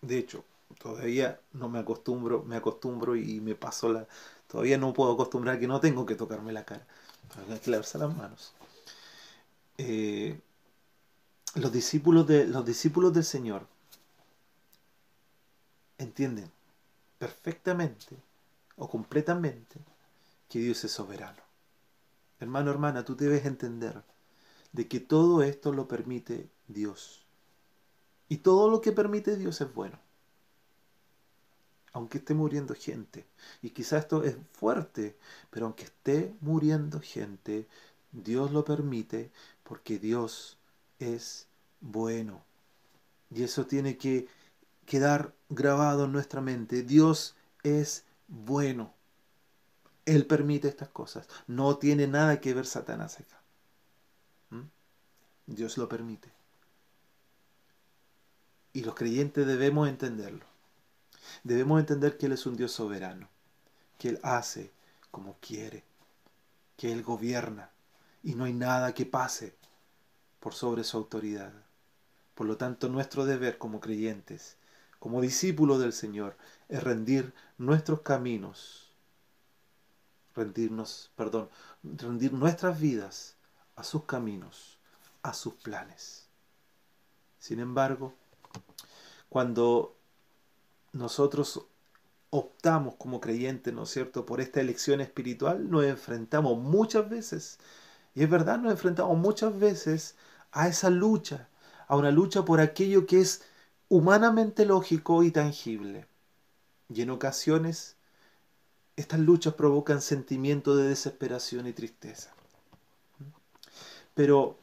De 0.00 0.18
hecho, 0.18 0.44
todavía 0.80 1.40
no 1.52 1.68
me 1.68 1.78
acostumbro, 1.78 2.42
me 2.44 2.56
acostumbro 2.56 3.16
y 3.16 3.40
me 3.40 3.54
paso 3.54 3.92
la... 3.92 4.06
Todavía 4.46 4.78
no 4.78 4.92
puedo 4.92 5.12
acostumbrar 5.12 5.58
que 5.58 5.66
no 5.66 5.80
tengo 5.80 6.06
que 6.06 6.14
tocarme 6.14 6.52
la 6.52 6.64
cara. 6.64 6.86
Hay 7.48 7.58
que 7.58 7.70
las 7.70 7.94
manos. 7.94 8.52
Eh, 9.78 10.38
los, 11.54 11.72
discípulos 11.72 12.26
de, 12.26 12.46
los 12.46 12.64
discípulos 12.64 13.12
del 13.12 13.24
Señor 13.24 13.66
entienden 15.98 16.50
perfectamente 17.18 18.16
o 18.76 18.88
completamente 18.88 19.80
que 20.48 20.58
Dios 20.58 20.84
es 20.84 20.92
soberano. 20.92 21.42
Hermano, 22.40 22.70
hermana, 22.70 23.04
tú 23.04 23.16
debes 23.16 23.46
entender 23.46 24.02
de 24.72 24.88
que 24.88 25.00
todo 25.00 25.42
esto 25.42 25.72
lo 25.72 25.86
permite 25.88 26.50
Dios. 26.68 27.24
Y 28.28 28.38
todo 28.38 28.68
lo 28.68 28.80
que 28.80 28.92
permite 28.92 29.36
Dios 29.36 29.60
es 29.60 29.72
bueno. 29.72 29.98
Aunque 31.92 32.18
esté 32.18 32.34
muriendo 32.34 32.74
gente. 32.74 33.26
Y 33.60 33.70
quizás 33.70 34.04
esto 34.04 34.24
es 34.24 34.36
fuerte, 34.52 35.16
pero 35.50 35.66
aunque 35.66 35.84
esté 35.84 36.34
muriendo 36.40 37.00
gente, 37.00 37.66
Dios 38.12 38.50
lo 38.52 38.64
permite 38.64 39.30
porque 39.62 39.98
Dios 39.98 40.58
es 40.98 41.46
bueno. 41.80 42.44
Y 43.30 43.42
eso 43.42 43.66
tiene 43.66 43.96
que 43.96 44.28
quedar 44.86 45.34
grabado 45.48 46.04
en 46.04 46.12
nuestra 46.12 46.40
mente. 46.40 46.82
Dios 46.82 47.34
es 47.62 48.04
bueno. 48.28 48.94
Él 50.04 50.26
permite 50.26 50.68
estas 50.68 50.88
cosas. 50.88 51.28
No 51.46 51.78
tiene 51.78 52.06
nada 52.06 52.40
que 52.40 52.54
ver 52.54 52.66
Satanás 52.66 53.20
acá. 53.20 53.40
¿Mm? 54.50 54.62
Dios 55.46 55.78
lo 55.78 55.88
permite. 55.88 56.30
Y 58.72 58.84
los 58.84 58.94
creyentes 58.94 59.46
debemos 59.46 59.88
entenderlo. 59.88 60.51
Debemos 61.44 61.80
entender 61.80 62.18
que 62.18 62.26
Él 62.26 62.32
es 62.32 62.46
un 62.46 62.56
Dios 62.56 62.72
soberano, 62.72 63.28
que 63.98 64.10
Él 64.10 64.20
hace 64.22 64.72
como 65.10 65.36
quiere, 65.40 65.84
que 66.76 66.92
Él 66.92 67.02
gobierna 67.02 67.70
y 68.22 68.34
no 68.34 68.44
hay 68.44 68.52
nada 68.52 68.94
que 68.94 69.06
pase 69.06 69.56
por 70.40 70.54
sobre 70.54 70.84
su 70.84 70.96
autoridad. 70.96 71.52
Por 72.34 72.46
lo 72.46 72.56
tanto, 72.56 72.88
nuestro 72.88 73.24
deber 73.24 73.58
como 73.58 73.80
creyentes, 73.80 74.56
como 74.98 75.20
discípulos 75.20 75.80
del 75.80 75.92
Señor, 75.92 76.36
es 76.68 76.82
rendir 76.82 77.34
nuestros 77.58 78.00
caminos, 78.00 78.90
rendirnos, 80.34 81.10
perdón, 81.16 81.50
rendir 81.82 82.32
nuestras 82.32 82.80
vidas 82.80 83.36
a 83.76 83.84
sus 83.84 84.04
caminos, 84.04 84.78
a 85.22 85.34
sus 85.34 85.54
planes. 85.54 86.26
Sin 87.38 87.58
embargo, 87.58 88.14
cuando 89.28 89.96
nosotros 90.92 91.66
optamos 92.30 92.94
como 92.96 93.20
creyentes, 93.20 93.74
¿no 93.74 93.82
es 93.82 93.90
cierto?, 93.90 94.24
por 94.24 94.40
esta 94.40 94.60
elección 94.60 95.00
espiritual, 95.00 95.70
nos 95.70 95.84
enfrentamos 95.84 96.58
muchas 96.58 97.08
veces, 97.08 97.58
y 98.14 98.22
es 98.22 98.30
verdad, 98.30 98.58
nos 98.58 98.72
enfrentamos 98.72 99.16
muchas 99.18 99.58
veces 99.58 100.16
a 100.50 100.68
esa 100.68 100.90
lucha, 100.90 101.48
a 101.88 101.96
una 101.96 102.10
lucha 102.10 102.44
por 102.44 102.60
aquello 102.60 103.06
que 103.06 103.20
es 103.20 103.42
humanamente 103.88 104.64
lógico 104.64 105.22
y 105.22 105.30
tangible. 105.30 106.06
Y 106.88 107.02
en 107.02 107.10
ocasiones 107.10 107.96
estas 108.96 109.20
luchas 109.20 109.54
provocan 109.54 110.00
sentimientos 110.00 110.76
de 110.76 110.88
desesperación 110.88 111.66
y 111.66 111.72
tristeza. 111.72 112.30
Pero 114.14 114.58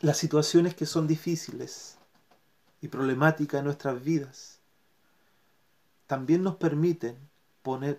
las 0.00 0.16
situaciones 0.16 0.74
que 0.74 0.86
son 0.86 1.06
difíciles 1.06 1.96
y 2.80 2.88
problemáticas 2.88 3.60
en 3.60 3.64
nuestras 3.64 4.02
vidas 4.02 4.61
también 6.12 6.42
nos 6.42 6.56
permiten 6.56 7.16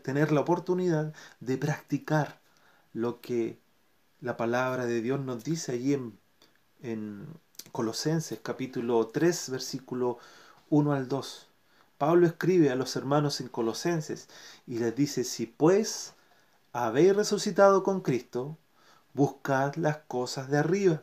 tener 0.04 0.32
la 0.32 0.42
oportunidad 0.42 1.14
de 1.40 1.58
practicar 1.58 2.40
lo 2.94 3.22
que 3.22 3.58
la 4.22 4.38
palabra 4.38 4.86
de 4.86 5.02
Dios 5.02 5.20
nos 5.20 5.44
dice 5.44 5.72
allí 5.72 5.96
en 5.96 6.20
en 6.84 7.26
Colosenses 7.72 8.40
capítulo 8.44 9.08
3, 9.08 9.50
versículo 9.50 10.20
1 10.70 10.94
al 10.94 11.08
2. 11.08 11.48
Pablo 11.98 12.28
escribe 12.28 12.70
a 12.70 12.76
los 12.76 12.96
hermanos 12.96 13.42
en 13.42 13.48
Colosenses 13.48 14.30
y 14.68 14.78
les 14.78 14.96
dice, 14.96 15.24
si 15.24 15.48
pues 15.48 16.14
habéis 16.72 17.16
resucitado 17.16 17.82
con 17.82 18.02
Cristo, 18.02 18.60
buscad 19.14 19.74
las 19.76 19.98
cosas 19.98 20.52
de 20.52 20.60
arriba, 20.60 21.02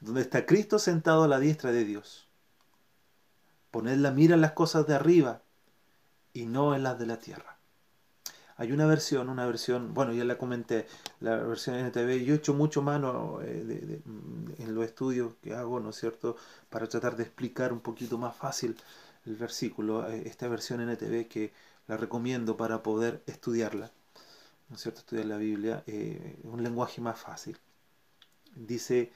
donde 0.00 0.20
está 0.20 0.46
Cristo 0.46 0.78
sentado 0.78 1.24
a 1.24 1.28
la 1.28 1.40
diestra 1.40 1.72
de 1.72 1.84
Dios. 1.84 2.28
Poned 3.72 3.96
la 3.96 4.12
mira 4.12 4.34
en 4.34 4.42
las 4.42 4.52
cosas 4.52 4.86
de 4.86 4.94
arriba 4.94 5.42
y 6.32 6.46
no 6.46 6.74
en 6.74 6.82
las 6.82 6.98
de 6.98 7.06
la 7.06 7.18
tierra. 7.18 7.56
Hay 8.56 8.72
una 8.72 8.84
versión, 8.86 9.30
una 9.30 9.46
versión, 9.46 9.94
bueno, 9.94 10.12
ya 10.12 10.22
la 10.24 10.36
comenté, 10.36 10.86
la 11.20 11.36
versión 11.36 11.76
NTV, 11.76 12.24
yo 12.24 12.34
he 12.34 12.36
hecho 12.36 12.52
mucho 12.52 12.82
mano 12.82 13.40
eh, 13.42 14.02
en 14.58 14.74
los 14.74 14.84
estudios 14.84 15.32
que 15.42 15.54
hago, 15.54 15.80
¿no 15.80 15.90
es 15.90 15.96
cierto?, 15.96 16.36
para 16.68 16.86
tratar 16.86 17.16
de 17.16 17.22
explicar 17.22 17.72
un 17.72 17.80
poquito 17.80 18.18
más 18.18 18.36
fácil 18.36 18.76
el 19.24 19.36
versículo, 19.36 20.06
eh, 20.10 20.24
esta 20.26 20.46
versión 20.46 20.82
NTV 20.82 21.26
que 21.26 21.54
la 21.88 21.96
recomiendo 21.96 22.58
para 22.58 22.82
poder 22.82 23.22
estudiarla, 23.26 23.90
¿no 24.68 24.76
es 24.76 24.82
cierto?, 24.82 25.00
estudiar 25.00 25.24
la 25.24 25.38
Biblia, 25.38 25.82
eh, 25.86 26.38
un 26.42 26.62
lenguaje 26.62 27.00
más 27.00 27.18
fácil. 27.18 27.56
Dice, 28.54 29.10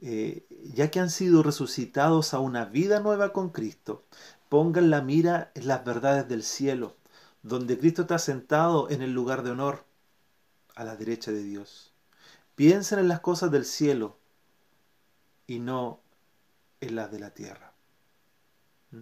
ya 0.00 0.90
que 0.90 1.00
han 1.00 1.10
sido 1.10 1.42
resucitados 1.42 2.34
a 2.34 2.38
una 2.38 2.64
vida 2.64 3.00
nueva 3.00 3.32
con 3.32 3.50
Cristo, 3.50 4.04
pongan 4.48 4.90
la 4.90 5.02
mira 5.02 5.52
en 5.54 5.68
las 5.68 5.84
verdades 5.84 6.28
del 6.28 6.42
cielo 6.42 6.96
donde 7.42 7.78
Cristo 7.78 8.02
está 8.02 8.18
sentado 8.18 8.90
en 8.90 9.02
el 9.02 9.12
lugar 9.12 9.42
de 9.42 9.50
honor, 9.50 9.84
a 10.74 10.84
la 10.84 10.96
derecha 10.96 11.30
de 11.32 11.42
Dios. 11.42 11.92
Piensen 12.54 12.98
en 12.98 13.08
las 13.08 13.20
cosas 13.20 13.50
del 13.50 13.64
cielo 13.64 14.16
y 15.46 15.58
no 15.58 16.00
en 16.80 16.96
las 16.96 17.10
de 17.10 17.18
la 17.18 17.30
tierra. 17.30 17.72
¿Mm? 18.90 19.00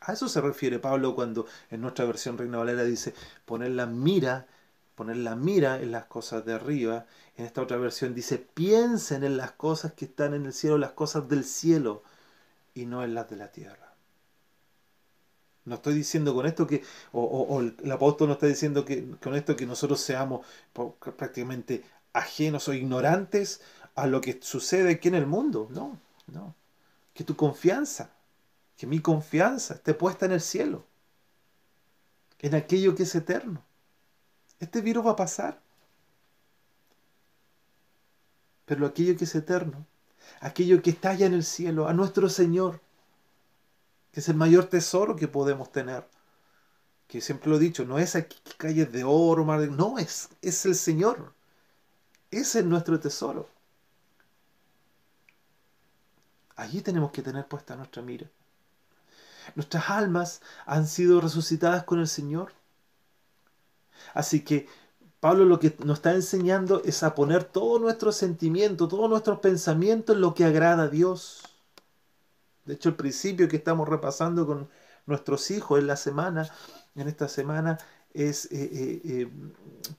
A 0.00 0.12
eso 0.12 0.28
se 0.28 0.40
refiere 0.40 0.78
Pablo 0.78 1.14
cuando 1.14 1.46
en 1.70 1.80
nuestra 1.80 2.04
versión 2.04 2.38
Reina 2.38 2.58
Valera 2.58 2.84
dice 2.84 3.14
poner 3.44 3.70
la 3.70 3.86
mira, 3.86 4.46
poner 4.96 5.18
la 5.18 5.36
mira 5.36 5.80
en 5.80 5.92
las 5.92 6.06
cosas 6.06 6.44
de 6.44 6.54
arriba. 6.54 7.06
En 7.36 7.44
esta 7.46 7.62
otra 7.62 7.76
versión 7.76 8.14
dice 8.14 8.38
piensen 8.38 9.22
en 9.22 9.36
las 9.36 9.52
cosas 9.52 9.92
que 9.92 10.06
están 10.06 10.34
en 10.34 10.46
el 10.46 10.52
cielo, 10.52 10.78
las 10.78 10.92
cosas 10.92 11.28
del 11.28 11.44
cielo 11.44 12.02
y 12.74 12.86
no 12.86 13.04
en 13.04 13.14
las 13.14 13.30
de 13.30 13.36
la 13.36 13.52
tierra. 13.52 13.94
No 15.66 15.76
estoy 15.76 15.94
diciendo 15.94 16.34
con 16.34 16.46
esto 16.46 16.66
que, 16.66 16.82
o, 17.12 17.60
el 17.60 17.92
apóstol 17.92 18.28
no 18.28 18.34
está 18.34 18.46
diciendo 18.46 18.84
que 18.84 19.10
con 19.22 19.34
esto 19.34 19.56
que 19.56 19.66
nosotros 19.66 20.00
seamos 20.00 20.46
prácticamente 21.16 21.84
ajenos 22.12 22.68
o 22.68 22.72
ignorantes 22.72 23.60
a 23.96 24.06
lo 24.06 24.20
que 24.20 24.38
sucede 24.40 24.92
aquí 24.92 25.08
en 25.08 25.16
el 25.16 25.26
mundo. 25.26 25.68
No, 25.70 25.98
no. 26.28 26.54
Que 27.14 27.24
tu 27.24 27.34
confianza, 27.36 28.10
que 28.76 28.86
mi 28.86 29.00
confianza 29.00 29.74
esté 29.74 29.92
puesta 29.92 30.26
en 30.26 30.32
el 30.32 30.40
cielo, 30.40 30.86
en 32.38 32.54
aquello 32.54 32.94
que 32.94 33.02
es 33.02 33.14
eterno. 33.14 33.64
Este 34.60 34.80
virus 34.80 35.06
va 35.06 35.12
a 35.12 35.16
pasar. 35.16 35.60
Pero 38.64 38.86
aquello 38.86 39.16
que 39.16 39.24
es 39.24 39.34
eterno, 39.34 39.86
aquello 40.40 40.82
que 40.82 40.90
está 40.90 41.10
allá 41.10 41.26
en 41.26 41.34
el 41.34 41.44
cielo, 41.44 41.88
a 41.88 41.92
nuestro 41.92 42.28
Señor, 42.28 42.80
que 44.12 44.20
es 44.20 44.28
el 44.28 44.36
mayor 44.36 44.66
tesoro 44.66 45.14
que 45.14 45.28
podemos 45.28 45.70
tener. 45.70 46.08
Que 47.06 47.20
siempre 47.20 47.50
lo 47.50 47.56
he 47.56 47.60
dicho, 47.60 47.84
no 47.84 47.98
es 47.98 48.16
aquí 48.16 48.38
calles 48.56 48.90
de 48.90 49.04
oro, 49.04 49.44
mar 49.44 49.60
de... 49.60 49.68
no, 49.68 49.98
es, 49.98 50.30
es 50.42 50.66
el 50.66 50.74
Señor. 50.74 51.32
Ese 52.30 52.60
es 52.60 52.64
nuestro 52.64 52.98
tesoro. 52.98 53.48
Allí 56.56 56.80
tenemos 56.80 57.12
que 57.12 57.22
tener 57.22 57.46
puesta 57.46 57.76
nuestra 57.76 58.02
mira. 58.02 58.26
Nuestras 59.54 59.90
almas 59.90 60.40
han 60.64 60.86
sido 60.86 61.20
resucitadas 61.20 61.84
con 61.84 62.00
el 62.00 62.08
Señor. 62.08 62.52
Así 64.14 64.40
que 64.44 64.66
Pablo 65.20 65.44
lo 65.44 65.58
que 65.58 65.76
nos 65.84 65.98
está 65.98 66.14
enseñando 66.14 66.82
es 66.84 67.02
a 67.02 67.14
poner 67.14 67.44
todo 67.44 67.78
nuestro 67.78 68.12
sentimiento, 68.12 68.88
todos 68.88 69.10
nuestros 69.10 69.40
pensamientos 69.40 70.16
en 70.16 70.22
lo 70.22 70.34
que 70.34 70.44
agrada 70.44 70.84
a 70.84 70.88
Dios. 70.88 71.42
De 72.64 72.74
hecho, 72.74 72.90
el 72.90 72.96
principio 72.96 73.48
que 73.48 73.56
estamos 73.56 73.88
repasando 73.88 74.46
con 74.46 74.68
nuestros 75.06 75.50
hijos 75.50 75.78
en 75.78 75.86
la 75.86 75.96
semana, 75.96 76.50
en 76.94 77.08
esta 77.08 77.28
semana, 77.28 77.78
es 78.12 78.46
eh, 78.46 78.70
eh, 78.72 79.00
eh, 79.04 79.28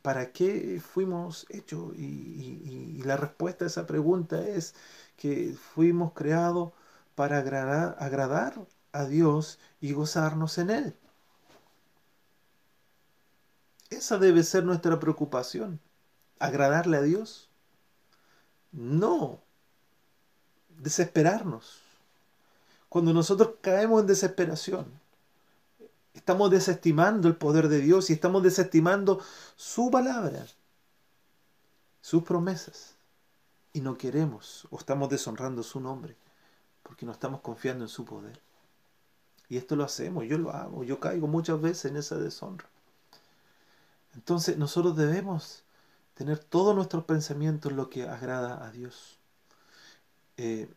¿para 0.01 0.31
qué 0.31 0.81
fuimos 0.81 1.45
hechos? 1.49 1.93
Y, 1.97 2.97
y, 2.97 3.03
la 3.03 3.17
respuesta 3.17 3.65
a 3.65 3.67
esa 3.67 3.85
pregunta 3.85 4.47
es 4.47 4.75
que 5.17 5.55
fuimos 5.75 6.13
creados 6.13 6.71
para 7.15 7.39
agradar, 7.39 7.95
agradar 7.99 8.65
a 8.91 9.05
Dios 9.05 9.59
y 9.81 9.93
gozarnos 9.93 10.57
en 10.57 10.69
Él. 10.71 10.95
Esa 13.97 14.19
debe 14.19 14.43
ser 14.43 14.63
nuestra 14.63 14.99
preocupación. 14.99 15.79
¿Agradarle 16.37 16.97
a 16.97 17.01
Dios? 17.01 17.49
No. 18.71 19.41
Desesperarnos. 20.69 21.79
Cuando 22.89 23.11
nosotros 23.11 23.55
caemos 23.59 24.01
en 24.01 24.07
desesperación, 24.07 24.85
estamos 26.13 26.51
desestimando 26.51 27.27
el 27.27 27.37
poder 27.37 27.69
de 27.69 27.79
Dios 27.79 28.11
y 28.11 28.13
estamos 28.13 28.43
desestimando 28.43 29.19
su 29.55 29.89
palabra, 29.89 30.45
sus 32.01 32.21
promesas. 32.21 32.93
Y 33.73 33.81
no 33.81 33.97
queremos 33.97 34.67
o 34.69 34.77
estamos 34.77 35.09
deshonrando 35.09 35.63
su 35.63 35.79
nombre 35.79 36.15
porque 36.83 37.05
no 37.05 37.13
estamos 37.13 37.41
confiando 37.41 37.83
en 37.83 37.89
su 37.89 38.05
poder. 38.05 38.39
Y 39.49 39.57
esto 39.57 39.75
lo 39.75 39.83
hacemos, 39.83 40.25
yo 40.25 40.37
lo 40.37 40.51
hago, 40.51 40.83
yo 40.83 40.99
caigo 40.99 41.25
muchas 41.25 41.59
veces 41.59 41.85
en 41.85 41.97
esa 41.97 42.17
deshonra. 42.17 42.69
Entonces 44.17 44.57
nosotros 44.57 44.97
debemos 44.97 45.63
tener 46.15 46.39
todos 46.39 46.75
nuestros 46.75 47.05
pensamientos 47.05 47.71
en 47.71 47.77
lo 47.77 47.87
que 47.89 48.03
agrada 48.03 48.65
a 48.65 48.71
Dios. 48.71 49.19
Eh, 50.37 50.67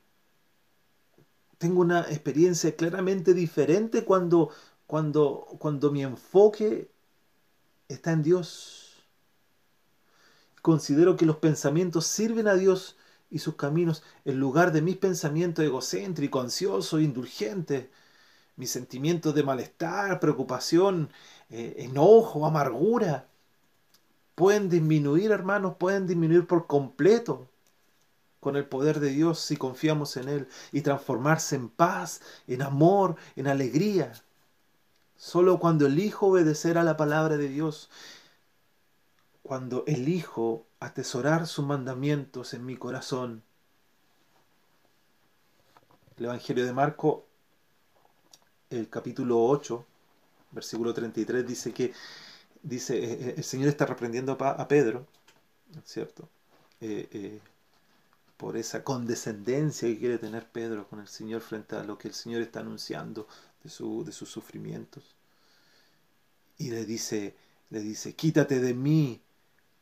tengo 1.56 1.80
una 1.80 2.02
experiencia 2.02 2.76
claramente 2.76 3.32
diferente 3.32 4.04
cuando, 4.04 4.50
cuando, 4.87 5.47
cuando 5.59 5.90
mi 5.90 6.02
enfoque 6.02 6.90
está 7.88 8.12
en 8.12 8.23
Dios. 8.23 9.06
Considero 10.61 11.16
que 11.16 11.25
los 11.25 11.37
pensamientos 11.37 12.06
sirven 12.06 12.47
a 12.47 12.54
Dios 12.54 12.99
y 13.30 13.38
sus 13.38 13.56
caminos 13.56 14.02
en 14.26 14.38
lugar 14.38 14.70
de 14.70 14.82
mis 14.82 14.99
pensamientos 14.99 15.64
egocéntricos, 15.64 16.44
ansiosos, 16.44 17.00
indulgentes, 17.00 17.88
mis 18.56 18.70
sentimientos 18.70 19.35
de 19.35 19.42
malestar, 19.42 20.20
preocupación, 20.20 21.09
eh, 21.49 21.76
enojo, 21.78 22.44
amargura 22.44 23.29
pueden 24.40 24.70
disminuir, 24.70 25.32
hermanos, 25.32 25.75
pueden 25.78 26.06
disminuir 26.06 26.47
por 26.47 26.66
completo 26.66 27.50
con 28.40 28.56
el 28.56 28.64
poder 28.64 28.99
de 28.99 29.11
Dios 29.11 29.38
si 29.38 29.59
confiamos 29.59 30.16
en 30.16 30.30
Él 30.30 30.49
y 30.73 30.80
transformarse 30.80 31.56
en 31.56 31.68
paz, 31.68 32.23
en 32.47 32.62
amor, 32.62 33.16
en 33.37 33.49
alegría. 33.49 34.14
Solo 35.14 35.59
cuando 35.59 35.85
elijo 35.85 36.28
obedecer 36.28 36.78
a 36.78 36.85
la 36.85 36.97
palabra 36.97 37.37
de 37.37 37.49
Dios, 37.49 37.90
cuando 39.42 39.85
elijo 39.87 40.64
atesorar 40.80 41.47
sus 41.47 41.67
mandamientos 41.67 42.54
en 42.54 42.65
mi 42.65 42.78
corazón. 42.78 43.43
El 46.17 46.25
Evangelio 46.25 46.65
de 46.65 46.73
Marco, 46.73 47.26
el 48.71 48.88
capítulo 48.88 49.45
8, 49.45 49.84
versículo 50.52 50.95
33, 50.95 51.47
dice 51.47 51.75
que 51.75 51.93
dice, 52.62 52.99
eh, 52.99 53.18
eh, 53.20 53.34
el 53.38 53.44
Señor 53.44 53.68
está 53.68 53.86
reprendiendo 53.86 54.32
a 54.40 54.68
Pedro, 54.68 55.06
¿cierto? 55.84 56.28
Eh, 56.80 57.40
por 58.36 58.56
esa 58.56 58.84
condescendencia 58.84 59.88
que 59.88 59.99
quiere 59.99 60.18
tener 60.18 60.46
Pedro 60.50 60.88
con 60.88 61.00
el 61.00 61.08
Señor 61.08 61.42
frente 61.42 61.76
a 61.76 61.84
lo 61.84 61.99
que 61.99 62.08
el 62.08 62.14
Señor 62.14 62.40
está 62.42 62.60
anunciando 62.60 63.28
de, 63.62 63.70
su, 63.70 64.04
de 64.04 64.12
sus 64.12 64.30
sufrimientos. 64.30 65.14
Y 66.58 66.70
le 66.70 66.84
dice, 66.84 67.36
le 67.70 67.80
dice, 67.80 68.14
quítate 68.14 68.60
de 68.60 68.75
mí, 68.75 69.23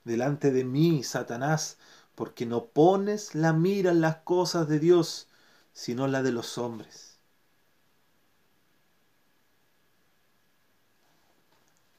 delante 0.04 0.50
de 0.50 0.64
mí, 0.64 1.02
Satanás, 1.04 1.76
porque 2.14 2.46
no 2.46 2.66
pones 2.66 3.34
la 3.34 3.52
mira 3.52 3.90
en 3.92 4.00
las 4.00 4.16
cosas 4.18 4.68
de 4.68 4.78
Dios, 4.80 5.28
sino 5.72 6.08
la 6.08 6.22
de 6.22 6.32
los 6.32 6.58
hombres. 6.58 7.18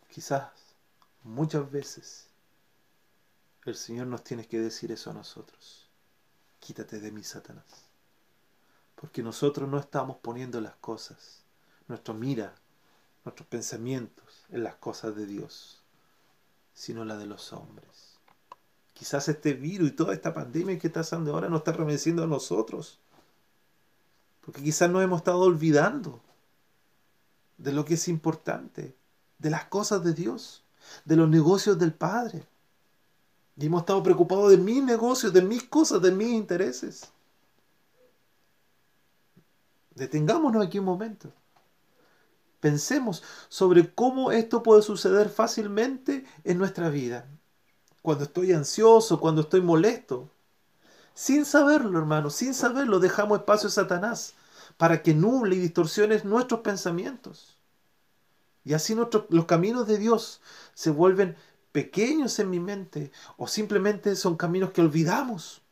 Quizás 0.09 0.58
Muchas 1.23 1.69
veces 1.71 2.27
el 3.65 3.75
Señor 3.75 4.07
nos 4.07 4.23
tiene 4.23 4.47
que 4.47 4.59
decir 4.59 4.91
eso 4.91 5.11
a 5.11 5.13
nosotros. 5.13 5.87
Quítate 6.59 6.99
de 6.99 7.11
mí, 7.11 7.23
Satanás. 7.23 7.65
Porque 8.95 9.23
nosotros 9.23 9.69
no 9.69 9.77
estamos 9.77 10.17
poniendo 10.17 10.59
las 10.59 10.75
cosas, 10.75 11.43
nuestra 11.87 12.13
mira, 12.13 12.55
nuestros 13.23 13.47
pensamientos 13.47 14.45
en 14.49 14.63
las 14.63 14.75
cosas 14.75 15.15
de 15.15 15.25
Dios, 15.25 15.81
sino 16.73 17.05
la 17.05 17.17
de 17.17 17.25
los 17.25 17.53
hombres. 17.53 18.17
Quizás 18.93 19.29
este 19.29 19.53
virus 19.53 19.89
y 19.89 19.95
toda 19.95 20.13
esta 20.13 20.33
pandemia 20.33 20.77
que 20.77 20.87
está 20.87 21.01
pasando 21.01 21.33
ahora 21.33 21.49
nos 21.49 21.59
está 21.59 21.71
remeciendo 21.71 22.23
a 22.23 22.27
nosotros. 22.27 22.99
Porque 24.41 24.61
quizás 24.61 24.89
nos 24.89 25.03
hemos 25.03 25.19
estado 25.19 25.39
olvidando 25.39 26.21
de 27.57 27.71
lo 27.71 27.85
que 27.85 27.93
es 27.93 28.07
importante, 28.07 28.95
de 29.37 29.49
las 29.49 29.65
cosas 29.65 30.03
de 30.03 30.13
Dios 30.13 30.63
de 31.05 31.15
los 31.15 31.29
negocios 31.29 31.77
del 31.77 31.93
Padre. 31.93 32.45
Y 33.57 33.65
hemos 33.65 33.81
estado 33.81 34.01
preocupados 34.01 34.51
de 34.51 34.57
mis 34.57 34.83
negocios, 34.83 35.33
de 35.33 35.41
mis 35.41 35.63
cosas, 35.63 36.01
de 36.01 36.11
mis 36.11 36.29
intereses. 36.29 37.11
Detengámonos 39.95 40.65
aquí 40.65 40.79
un 40.79 40.85
momento. 40.85 41.31
Pensemos 42.61 43.21
sobre 43.49 43.93
cómo 43.93 44.31
esto 44.31 44.63
puede 44.63 44.81
suceder 44.81 45.29
fácilmente 45.29 46.25
en 46.43 46.57
nuestra 46.57 46.89
vida. 46.89 47.25
Cuando 48.01 48.23
estoy 48.23 48.53
ansioso, 48.53 49.19
cuando 49.19 49.41
estoy 49.41 49.61
molesto. 49.61 50.29
Sin 51.13 51.43
saberlo, 51.43 51.99
hermano, 51.99 52.29
sin 52.29 52.53
saberlo, 52.53 52.99
dejamos 52.99 53.39
espacio 53.39 53.67
a 53.67 53.71
Satanás 53.71 54.35
para 54.77 55.03
que 55.03 55.13
nuble 55.13 55.57
y 55.57 55.59
distorsione 55.59 56.21
nuestros 56.23 56.61
pensamientos. 56.61 57.58
Y 58.69 58.75
así 58.75 58.93
los 58.93 59.45
caminos 59.45 59.87
de 59.87 59.97
Dios 59.97 60.41
se 60.75 60.91
vuelven 60.91 61.35
pequeños 61.71 62.37
en 62.37 62.51
mi 62.51 62.59
mente 62.59 63.11
o 63.35 63.47
simplemente 63.47 64.15
son 64.15 64.37
caminos 64.37 64.69
que 64.73 64.81
olvidamos. 64.81 65.63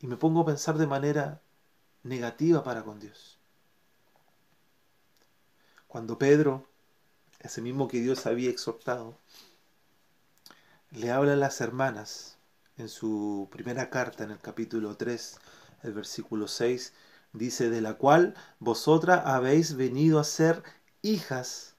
Y 0.00 0.06
me 0.06 0.16
pongo 0.16 0.40
a 0.40 0.46
pensar 0.46 0.78
de 0.78 0.86
manera 0.86 1.42
negativa 2.02 2.64
para 2.64 2.82
con 2.82 2.98
Dios. 2.98 3.36
Cuando 5.86 6.16
Pedro, 6.16 6.66
ese 7.40 7.60
mismo 7.60 7.86
que 7.86 8.00
Dios 8.00 8.24
había 8.24 8.48
exhortado, 8.48 9.18
le 10.92 11.10
habla 11.10 11.34
a 11.34 11.36
las 11.36 11.60
hermanas 11.60 12.38
en 12.78 12.88
su 12.88 13.50
primera 13.52 13.90
carta, 13.90 14.24
en 14.24 14.30
el 14.30 14.38
capítulo 14.38 14.96
3, 14.96 15.38
el 15.82 15.92
versículo 15.92 16.48
6, 16.48 16.94
dice, 17.34 17.68
de 17.68 17.82
la 17.82 17.94
cual 17.94 18.34
vosotras 18.60 19.22
habéis 19.26 19.76
venido 19.76 20.18
a 20.18 20.24
ser 20.24 20.62
hijas, 21.02 21.74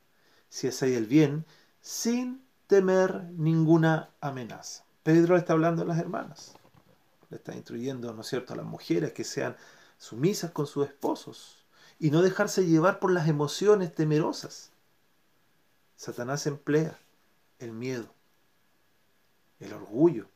si 0.49 0.67
hacéis 0.67 0.97
el 0.97 1.07
bien, 1.07 1.45
sin 1.81 2.45
temer 2.67 3.23
ninguna 3.31 4.11
amenaza. 4.21 4.83
Pedro 5.01 5.37
está 5.37 5.53
hablando 5.53 5.81
a 5.81 5.85
las 5.85 5.97
hermanas, 5.97 6.53
le 7.29 7.37
está 7.37 7.55
instruyendo, 7.55 8.13
¿no 8.13 8.21
es 8.21 8.27
cierto?, 8.27 8.53
a 8.53 8.57
las 8.57 8.65
mujeres 8.65 9.13
que 9.13 9.23
sean 9.23 9.55
sumisas 9.97 10.51
con 10.51 10.67
sus 10.67 10.87
esposos 10.87 11.63
y 11.99 12.11
no 12.11 12.21
dejarse 12.21 12.65
llevar 12.65 12.99
por 12.99 13.11
las 13.11 13.27
emociones 13.27 13.93
temerosas. 13.95 14.71
Satanás 15.95 16.45
emplea 16.45 16.99
el 17.59 17.71
miedo, 17.71 18.13
el 19.59 19.71
orgullo, 19.73 20.27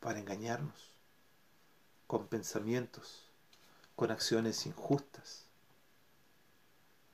para 0.00 0.18
engañarnos 0.18 0.92
con 2.06 2.26
pensamientos 2.26 3.29
con 4.00 4.10
acciones 4.10 4.64
injustas. 4.64 5.44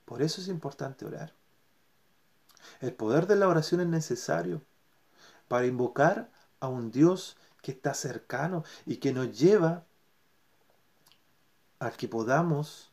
Por 0.05 0.23
eso 0.23 0.41
es 0.41 0.47
importante 0.47 1.05
orar. 1.05 1.33
El 2.81 2.93
poder 2.93 3.27
de 3.27 3.35
la 3.35 3.49
oración 3.49 3.81
es 3.81 3.89
necesario 3.89 4.63
para 5.49 5.67
invocar 5.67 6.31
a 6.61 6.69
un 6.69 6.93
Dios 6.93 7.37
que 7.61 7.73
está 7.73 7.93
cercano 7.93 8.63
y 8.87 8.99
que 8.99 9.13
nos 9.13 9.37
lleva 9.37 9.83
a 11.81 11.91
que 11.91 12.07
podamos 12.07 12.93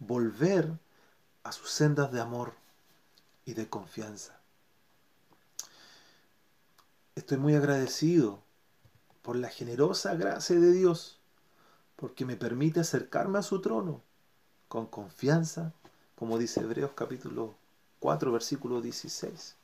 volver 0.00 0.78
a 1.42 1.52
sus 1.52 1.70
sendas 1.70 2.12
de 2.12 2.20
amor 2.20 2.52
y 3.46 3.54
de 3.54 3.70
confianza. 3.70 4.38
Estoy 7.14 7.38
muy 7.38 7.54
agradecido 7.54 8.42
por 9.22 9.36
la 9.36 9.48
generosa 9.48 10.12
gracia 10.14 10.60
de 10.60 10.72
Dios, 10.72 11.19
porque 12.00 12.24
me 12.24 12.34
permite 12.36 12.80
acercarme 12.80 13.38
a 13.38 13.42
su 13.42 13.60
trono 13.60 14.02
con 14.68 14.86
confianza, 14.86 15.74
como 16.14 16.38
dice 16.38 16.60
Hebreos 16.60 16.92
capítulo 16.94 17.54
4, 17.98 18.32
versículo 18.32 18.80
16, 18.80 19.54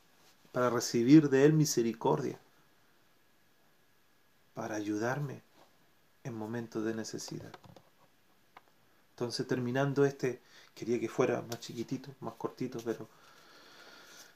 para 0.53 0.68
recibir 0.68 1.31
de 1.31 1.46
Él 1.46 1.55
misericordia, 1.55 2.38
para 4.53 4.75
ayudarme 4.75 5.40
en 6.25 6.35
momentos 6.35 6.85
de 6.85 6.94
necesidad. 6.94 7.53
Entonces, 9.12 9.46
terminando 9.46 10.05
este, 10.05 10.42
quería 10.75 11.01
que 11.01 11.09
fuera 11.09 11.40
más 11.40 11.61
chiquitito, 11.61 12.11
más 12.20 12.35
cortito, 12.35 12.79
pero 12.85 13.09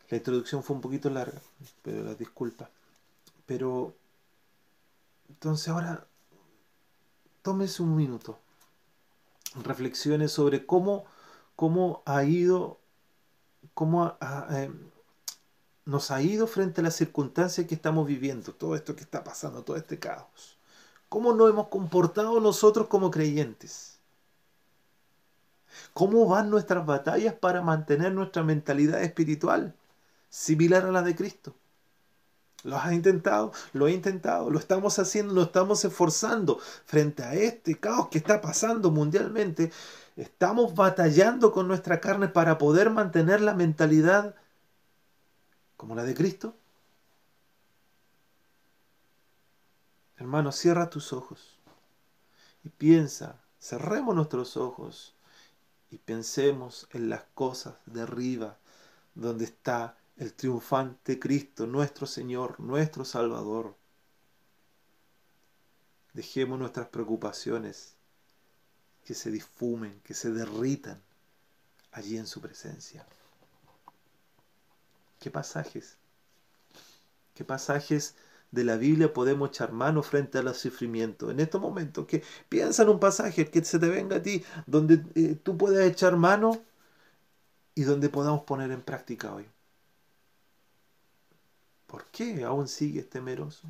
la 0.09 0.17
introducción 0.17 0.65
fue 0.65 0.75
un 0.75 0.81
poquito 0.81 1.11
larga, 1.11 1.39
pero 1.83 2.03
las 2.03 2.17
disculpas. 2.17 2.71
Pero, 3.45 3.95
entonces 5.29 5.69
ahora, 5.69 6.07
tómese 7.43 7.83
un 7.83 7.97
minuto, 7.97 8.39
reflexiones 9.63 10.33
sobre 10.33 10.67
cómo, 10.67 11.05
cómo 11.57 12.03
ha 12.07 12.25
ido, 12.25 12.79
cómo 13.75 14.17
eh, 14.51 14.71
nos 15.85 16.11
ha 16.11 16.23
ido 16.23 16.47
frente 16.47 16.81
a 16.81 16.85
las 16.85 16.97
circunstancias 16.97 17.67
que 17.67 17.75
estamos 17.75 18.07
viviendo, 18.07 18.53
todo 18.53 18.75
esto 18.75 18.95
que 18.95 19.03
está 19.03 19.25
pasando, 19.25 19.63
todo 19.63 19.77
este 19.77 19.99
caos. 19.99 20.59
¿Cómo 21.09 21.33
nos 21.33 21.51
hemos 21.51 21.69
comportado 21.69 22.41
nosotros 22.41 22.87
como 22.87 23.11
creyentes? 23.11 23.99
¿Cómo 25.93 26.27
van 26.27 26.51
nuestras 26.51 26.87
batallas 26.87 27.35
para 27.35 27.63
mantener 27.63 28.13
nuestra 28.13 28.43
mentalidad 28.43 29.03
espiritual 29.03 29.75
similar 30.29 30.85
a 30.85 30.93
la 30.93 31.03
de 31.03 31.17
Cristo? 31.17 31.55
¿Lo 32.65 32.77
has 32.77 32.93
intentado? 32.93 33.53
Lo 33.73 33.89
he 33.89 33.93
intentado, 33.93 34.51
lo 34.51 34.59
estamos 34.59 34.99
haciendo, 34.99 35.33
lo 35.35 35.43
estamos 35.43 35.85
esforzando 35.85 36.59
frente 36.85 37.23
a 37.23 37.35
este 37.35 37.79
caos 37.81 38.09
que 38.09 38.19
está 38.19 38.41
pasando 38.41 38.91
mundialmente. 38.91 39.73
Estamos 40.17 40.75
batallando 40.75 41.53
con 41.53 41.69
nuestra 41.69 42.01
carne 42.01 42.29
para 42.29 42.59
poder 42.59 42.91
mantener 42.91 43.41
la 43.41 43.55
mentalidad 43.55 44.35
como 45.77 45.95
la 45.95 46.05
de 46.05 46.15
Cristo. 46.15 46.55
Hermano, 50.19 50.53
cierra 50.53 50.91
tus 50.91 51.15
ojos 51.15 51.59
y 52.63 52.69
piensa, 52.69 53.41
cerremos 53.59 54.15
nuestros 54.15 54.59
ojos 54.59 55.15
y 55.91 55.97
pensemos 55.97 56.87
en 56.91 57.09
las 57.09 57.23
cosas 57.35 57.77
de 57.87 58.03
arriba, 58.03 58.59
donde 59.15 59.47
está 59.47 59.97
el 60.21 60.35
triunfante 60.35 61.19
Cristo, 61.19 61.67
nuestro 61.67 62.07
Señor, 62.07 62.61
nuestro 62.61 63.07
Salvador. 63.07 63.75
Dejemos 66.13 66.59
nuestras 66.59 66.89
preocupaciones 66.89 67.95
que 69.03 69.15
se 69.15 69.31
difumen, 69.31 69.99
que 70.05 70.13
se 70.13 70.31
derritan 70.31 71.01
allí 71.91 72.19
en 72.19 72.27
su 72.27 72.43
presencia. 72.43 73.07
¿Qué 75.19 75.31
pasajes? 75.31 75.97
¿Qué 77.35 77.43
pasajes 77.43 78.15
de 78.51 78.65
la 78.65 78.77
Biblia 78.77 79.15
podemos 79.15 79.49
echar 79.49 79.73
mano 79.73 80.03
frente 80.03 80.37
a 80.37 80.43
los 80.43 80.59
sufrimientos. 80.59 81.31
En 81.31 81.41
estos 81.41 81.61
momentos, 81.61 82.05
que 82.07 82.23
piensa 82.49 82.83
en 82.83 82.91
un 82.91 83.01
pasaje 83.01 83.49
que 83.49 83.65
se 83.65 83.79
te 83.79 83.89
venga 83.89 84.17
a 84.17 84.23
ti, 84.23 84.45
donde 84.67 85.03
eh, 85.15 85.37
tú 85.43 85.57
puedas 85.57 85.89
echar 85.89 86.17
mano 86.17 86.61
y 87.75 87.85
donde 87.85 88.09
podamos 88.11 88.43
poner 88.43 88.71
en 88.73 88.83
práctica 88.83 89.33
hoy. 89.33 89.49
¿Por 91.91 92.05
qué 92.07 92.45
aún 92.45 92.69
sigues 92.69 93.11
temeroso? 93.11 93.67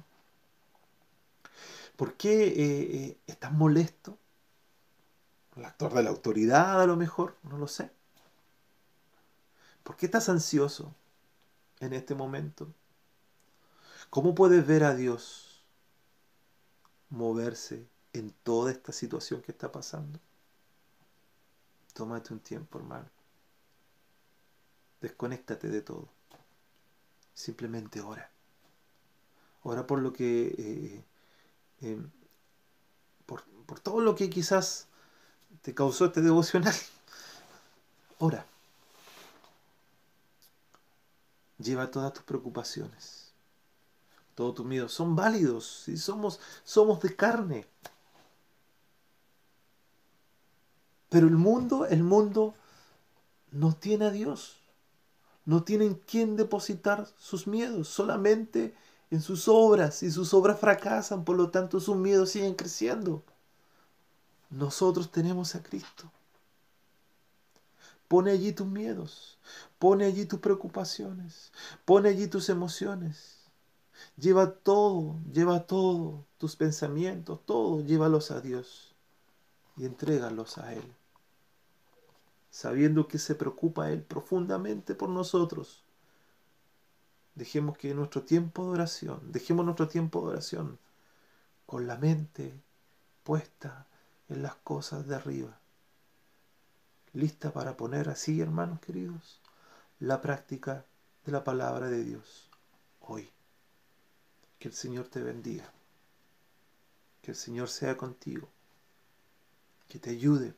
¿Por 1.97 2.19
qué 2.19 2.49
eh, 2.49 2.97
eh, 2.97 3.19
estás 3.27 3.51
molesto? 3.51 4.19
¿El 5.57 5.65
actor 5.65 5.95
de 5.95 6.03
la 6.03 6.11
autoridad 6.11 6.83
a 6.83 6.87
lo 6.87 6.97
mejor? 6.97 7.39
No 7.45 7.57
lo 7.57 7.67
sé. 7.67 7.91
¿Por 9.83 9.97
qué 9.97 10.05
estás 10.05 10.29
ansioso 10.29 10.95
en 11.81 11.95
este 11.95 12.15
momento? 12.15 12.71
¿Cómo 14.11 14.35
puedes 14.35 14.67
ver 14.67 14.85
a 14.85 14.95
Dios 14.95 15.65
moverse 17.09 17.89
en 18.13 18.33
toda 18.43 18.71
esta 18.71 18.93
situación 18.93 19.41
que 19.41 19.53
está 19.53 19.73
pasando? 19.73 20.21
Tómate 21.95 22.35
un 22.35 22.41
tiempo, 22.41 22.79
hermano. 22.79 23.09
Desconéctate 25.01 25.69
de 25.69 25.81
todo. 25.81 26.20
Simplemente 27.41 28.01
ora. 28.01 28.31
Ora 29.63 29.87
por 29.87 30.01
lo 30.01 30.13
que... 30.13 30.55
Eh, 30.59 31.05
eh, 31.83 32.03
por, 33.27 33.45
por 33.67 33.81
todo 33.81 34.01
lo 34.01 34.15
que 34.15 34.31
quizás 34.31 34.87
te 35.63 35.75
causó 35.75 36.07
este 36.07 36.21
devocional. 36.21 36.75
Ora. 38.19 38.45
Lleva 41.59 41.91
todas 41.91 42.13
tus 42.13 42.23
preocupaciones 42.25 43.21
todos 44.41 44.55
tus 44.55 44.65
miedos 44.65 44.95
son 44.95 45.15
válidos, 45.15 45.83
si 45.85 45.99
somos, 45.99 46.41
somos 46.65 46.99
de 47.03 47.15
carne. 47.15 47.67
Pero 51.11 51.27
el 51.27 51.37
mundo, 51.37 51.85
el 51.85 52.03
mundo 52.03 52.55
no 53.51 53.75
tiene 53.75 54.07
a 54.07 54.11
Dios. 54.11 54.60
No 55.45 55.63
tiene 55.63 55.87
en 55.87 55.95
quién 55.95 56.37
depositar 56.37 57.09
sus 57.19 57.47
miedos, 57.47 57.89
solamente 57.89 58.75
en 59.11 59.21
sus 59.23 59.49
obras. 59.49 60.03
Y 60.03 60.11
sus 60.11 60.35
obras 60.35 60.59
fracasan, 60.61 61.25
por 61.25 61.37
lo 61.37 61.51
tanto 61.51 61.81
sus 61.81 61.97
miedos 61.97 62.31
siguen 62.31 62.55
creciendo. 62.55 63.23
Nosotros 64.51 65.11
tenemos 65.11 65.55
a 65.55 65.63
Cristo. 65.63 66.11
Pone 68.09 68.33
allí 68.33 68.53
tus 68.53 68.67
miedos, 68.67 69.39
pone 69.79 70.05
allí 70.05 70.25
tus 70.25 70.41
preocupaciones, 70.41 71.53
pone 71.85 72.09
allí 72.09 72.27
tus 72.27 72.49
emociones. 72.49 73.41
Lleva 74.17 74.51
todo, 74.53 75.17
lleva 75.33 75.67
todo, 75.67 76.25
tus 76.37 76.57
pensamientos, 76.57 77.39
todo, 77.47 77.85
llévalos 77.85 78.33
a 78.33 78.41
Dios 78.41 78.97
y 79.77 79.85
entrégalos 79.85 80.59
a 80.59 80.75
Él, 80.75 80.83
sabiendo 82.51 83.09
que 83.09 83.19
se 83.19 83.35
preocupa 83.35 83.91
Él 83.91 84.03
profundamente 84.03 84.95
por 84.95 85.09
nosotros. 85.09 85.85
Dejemos 87.35 87.79
que 87.79 87.95
nuestro 87.95 88.23
tiempo 88.23 88.65
de 88.65 88.71
oración, 88.73 89.21
dejemos 89.33 89.65
nuestro 89.65 89.89
tiempo 89.89 90.21
de 90.21 90.33
oración 90.33 90.79
con 91.67 91.87
la 91.87 91.97
mente 91.97 92.61
puesta 93.23 93.87
en 94.29 94.43
las 94.43 94.57
cosas 94.57 95.07
de 95.07 95.15
arriba, 95.15 95.59
lista 97.13 97.53
para 97.53 97.77
poner 97.77 98.09
así, 98.09 98.41
hermanos 98.41 98.81
queridos, 98.81 99.41
la 100.01 100.21
práctica 100.21 100.85
de 101.25 101.33
la 101.33 101.45
palabra 101.45 101.89
de 101.89 102.05
Dios 102.05 102.51
hoy. 103.01 103.31
Que 104.59 104.69
el 104.69 104.75
Señor 104.75 105.09
te 105.09 105.23
bendiga. 105.23 105.73
Que 107.23 107.33
el 107.33 107.37
Señor 107.37 107.69
sea 107.69 107.97
contigo. 107.97 108.49
Que 109.89 109.99
te 109.99 110.11
ayude. 110.11 110.55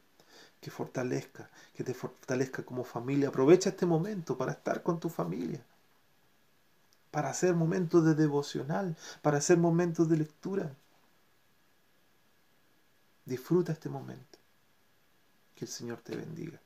Que 0.62 0.70
fortalezca. 0.70 1.50
Que 1.74 1.82
te 1.84 1.92
fortalezca 1.92 2.62
como 2.62 2.84
familia. 2.84 3.28
Aprovecha 3.28 3.70
este 3.70 3.84
momento 3.84 4.38
para 4.38 4.52
estar 4.52 4.82
con 4.82 5.00
tu 5.00 5.10
familia. 5.10 5.60
Para 7.10 7.30
hacer 7.30 7.54
momentos 7.54 8.04
de 8.04 8.14
devocional. 8.14 8.96
Para 9.22 9.38
hacer 9.38 9.58
momentos 9.58 10.08
de 10.08 10.16
lectura. 10.18 10.74
Disfruta 13.24 13.72
este 13.72 13.88
momento. 13.88 14.38
Que 15.56 15.64
el 15.64 15.70
Señor 15.70 15.98
te 16.00 16.16
bendiga. 16.16 16.61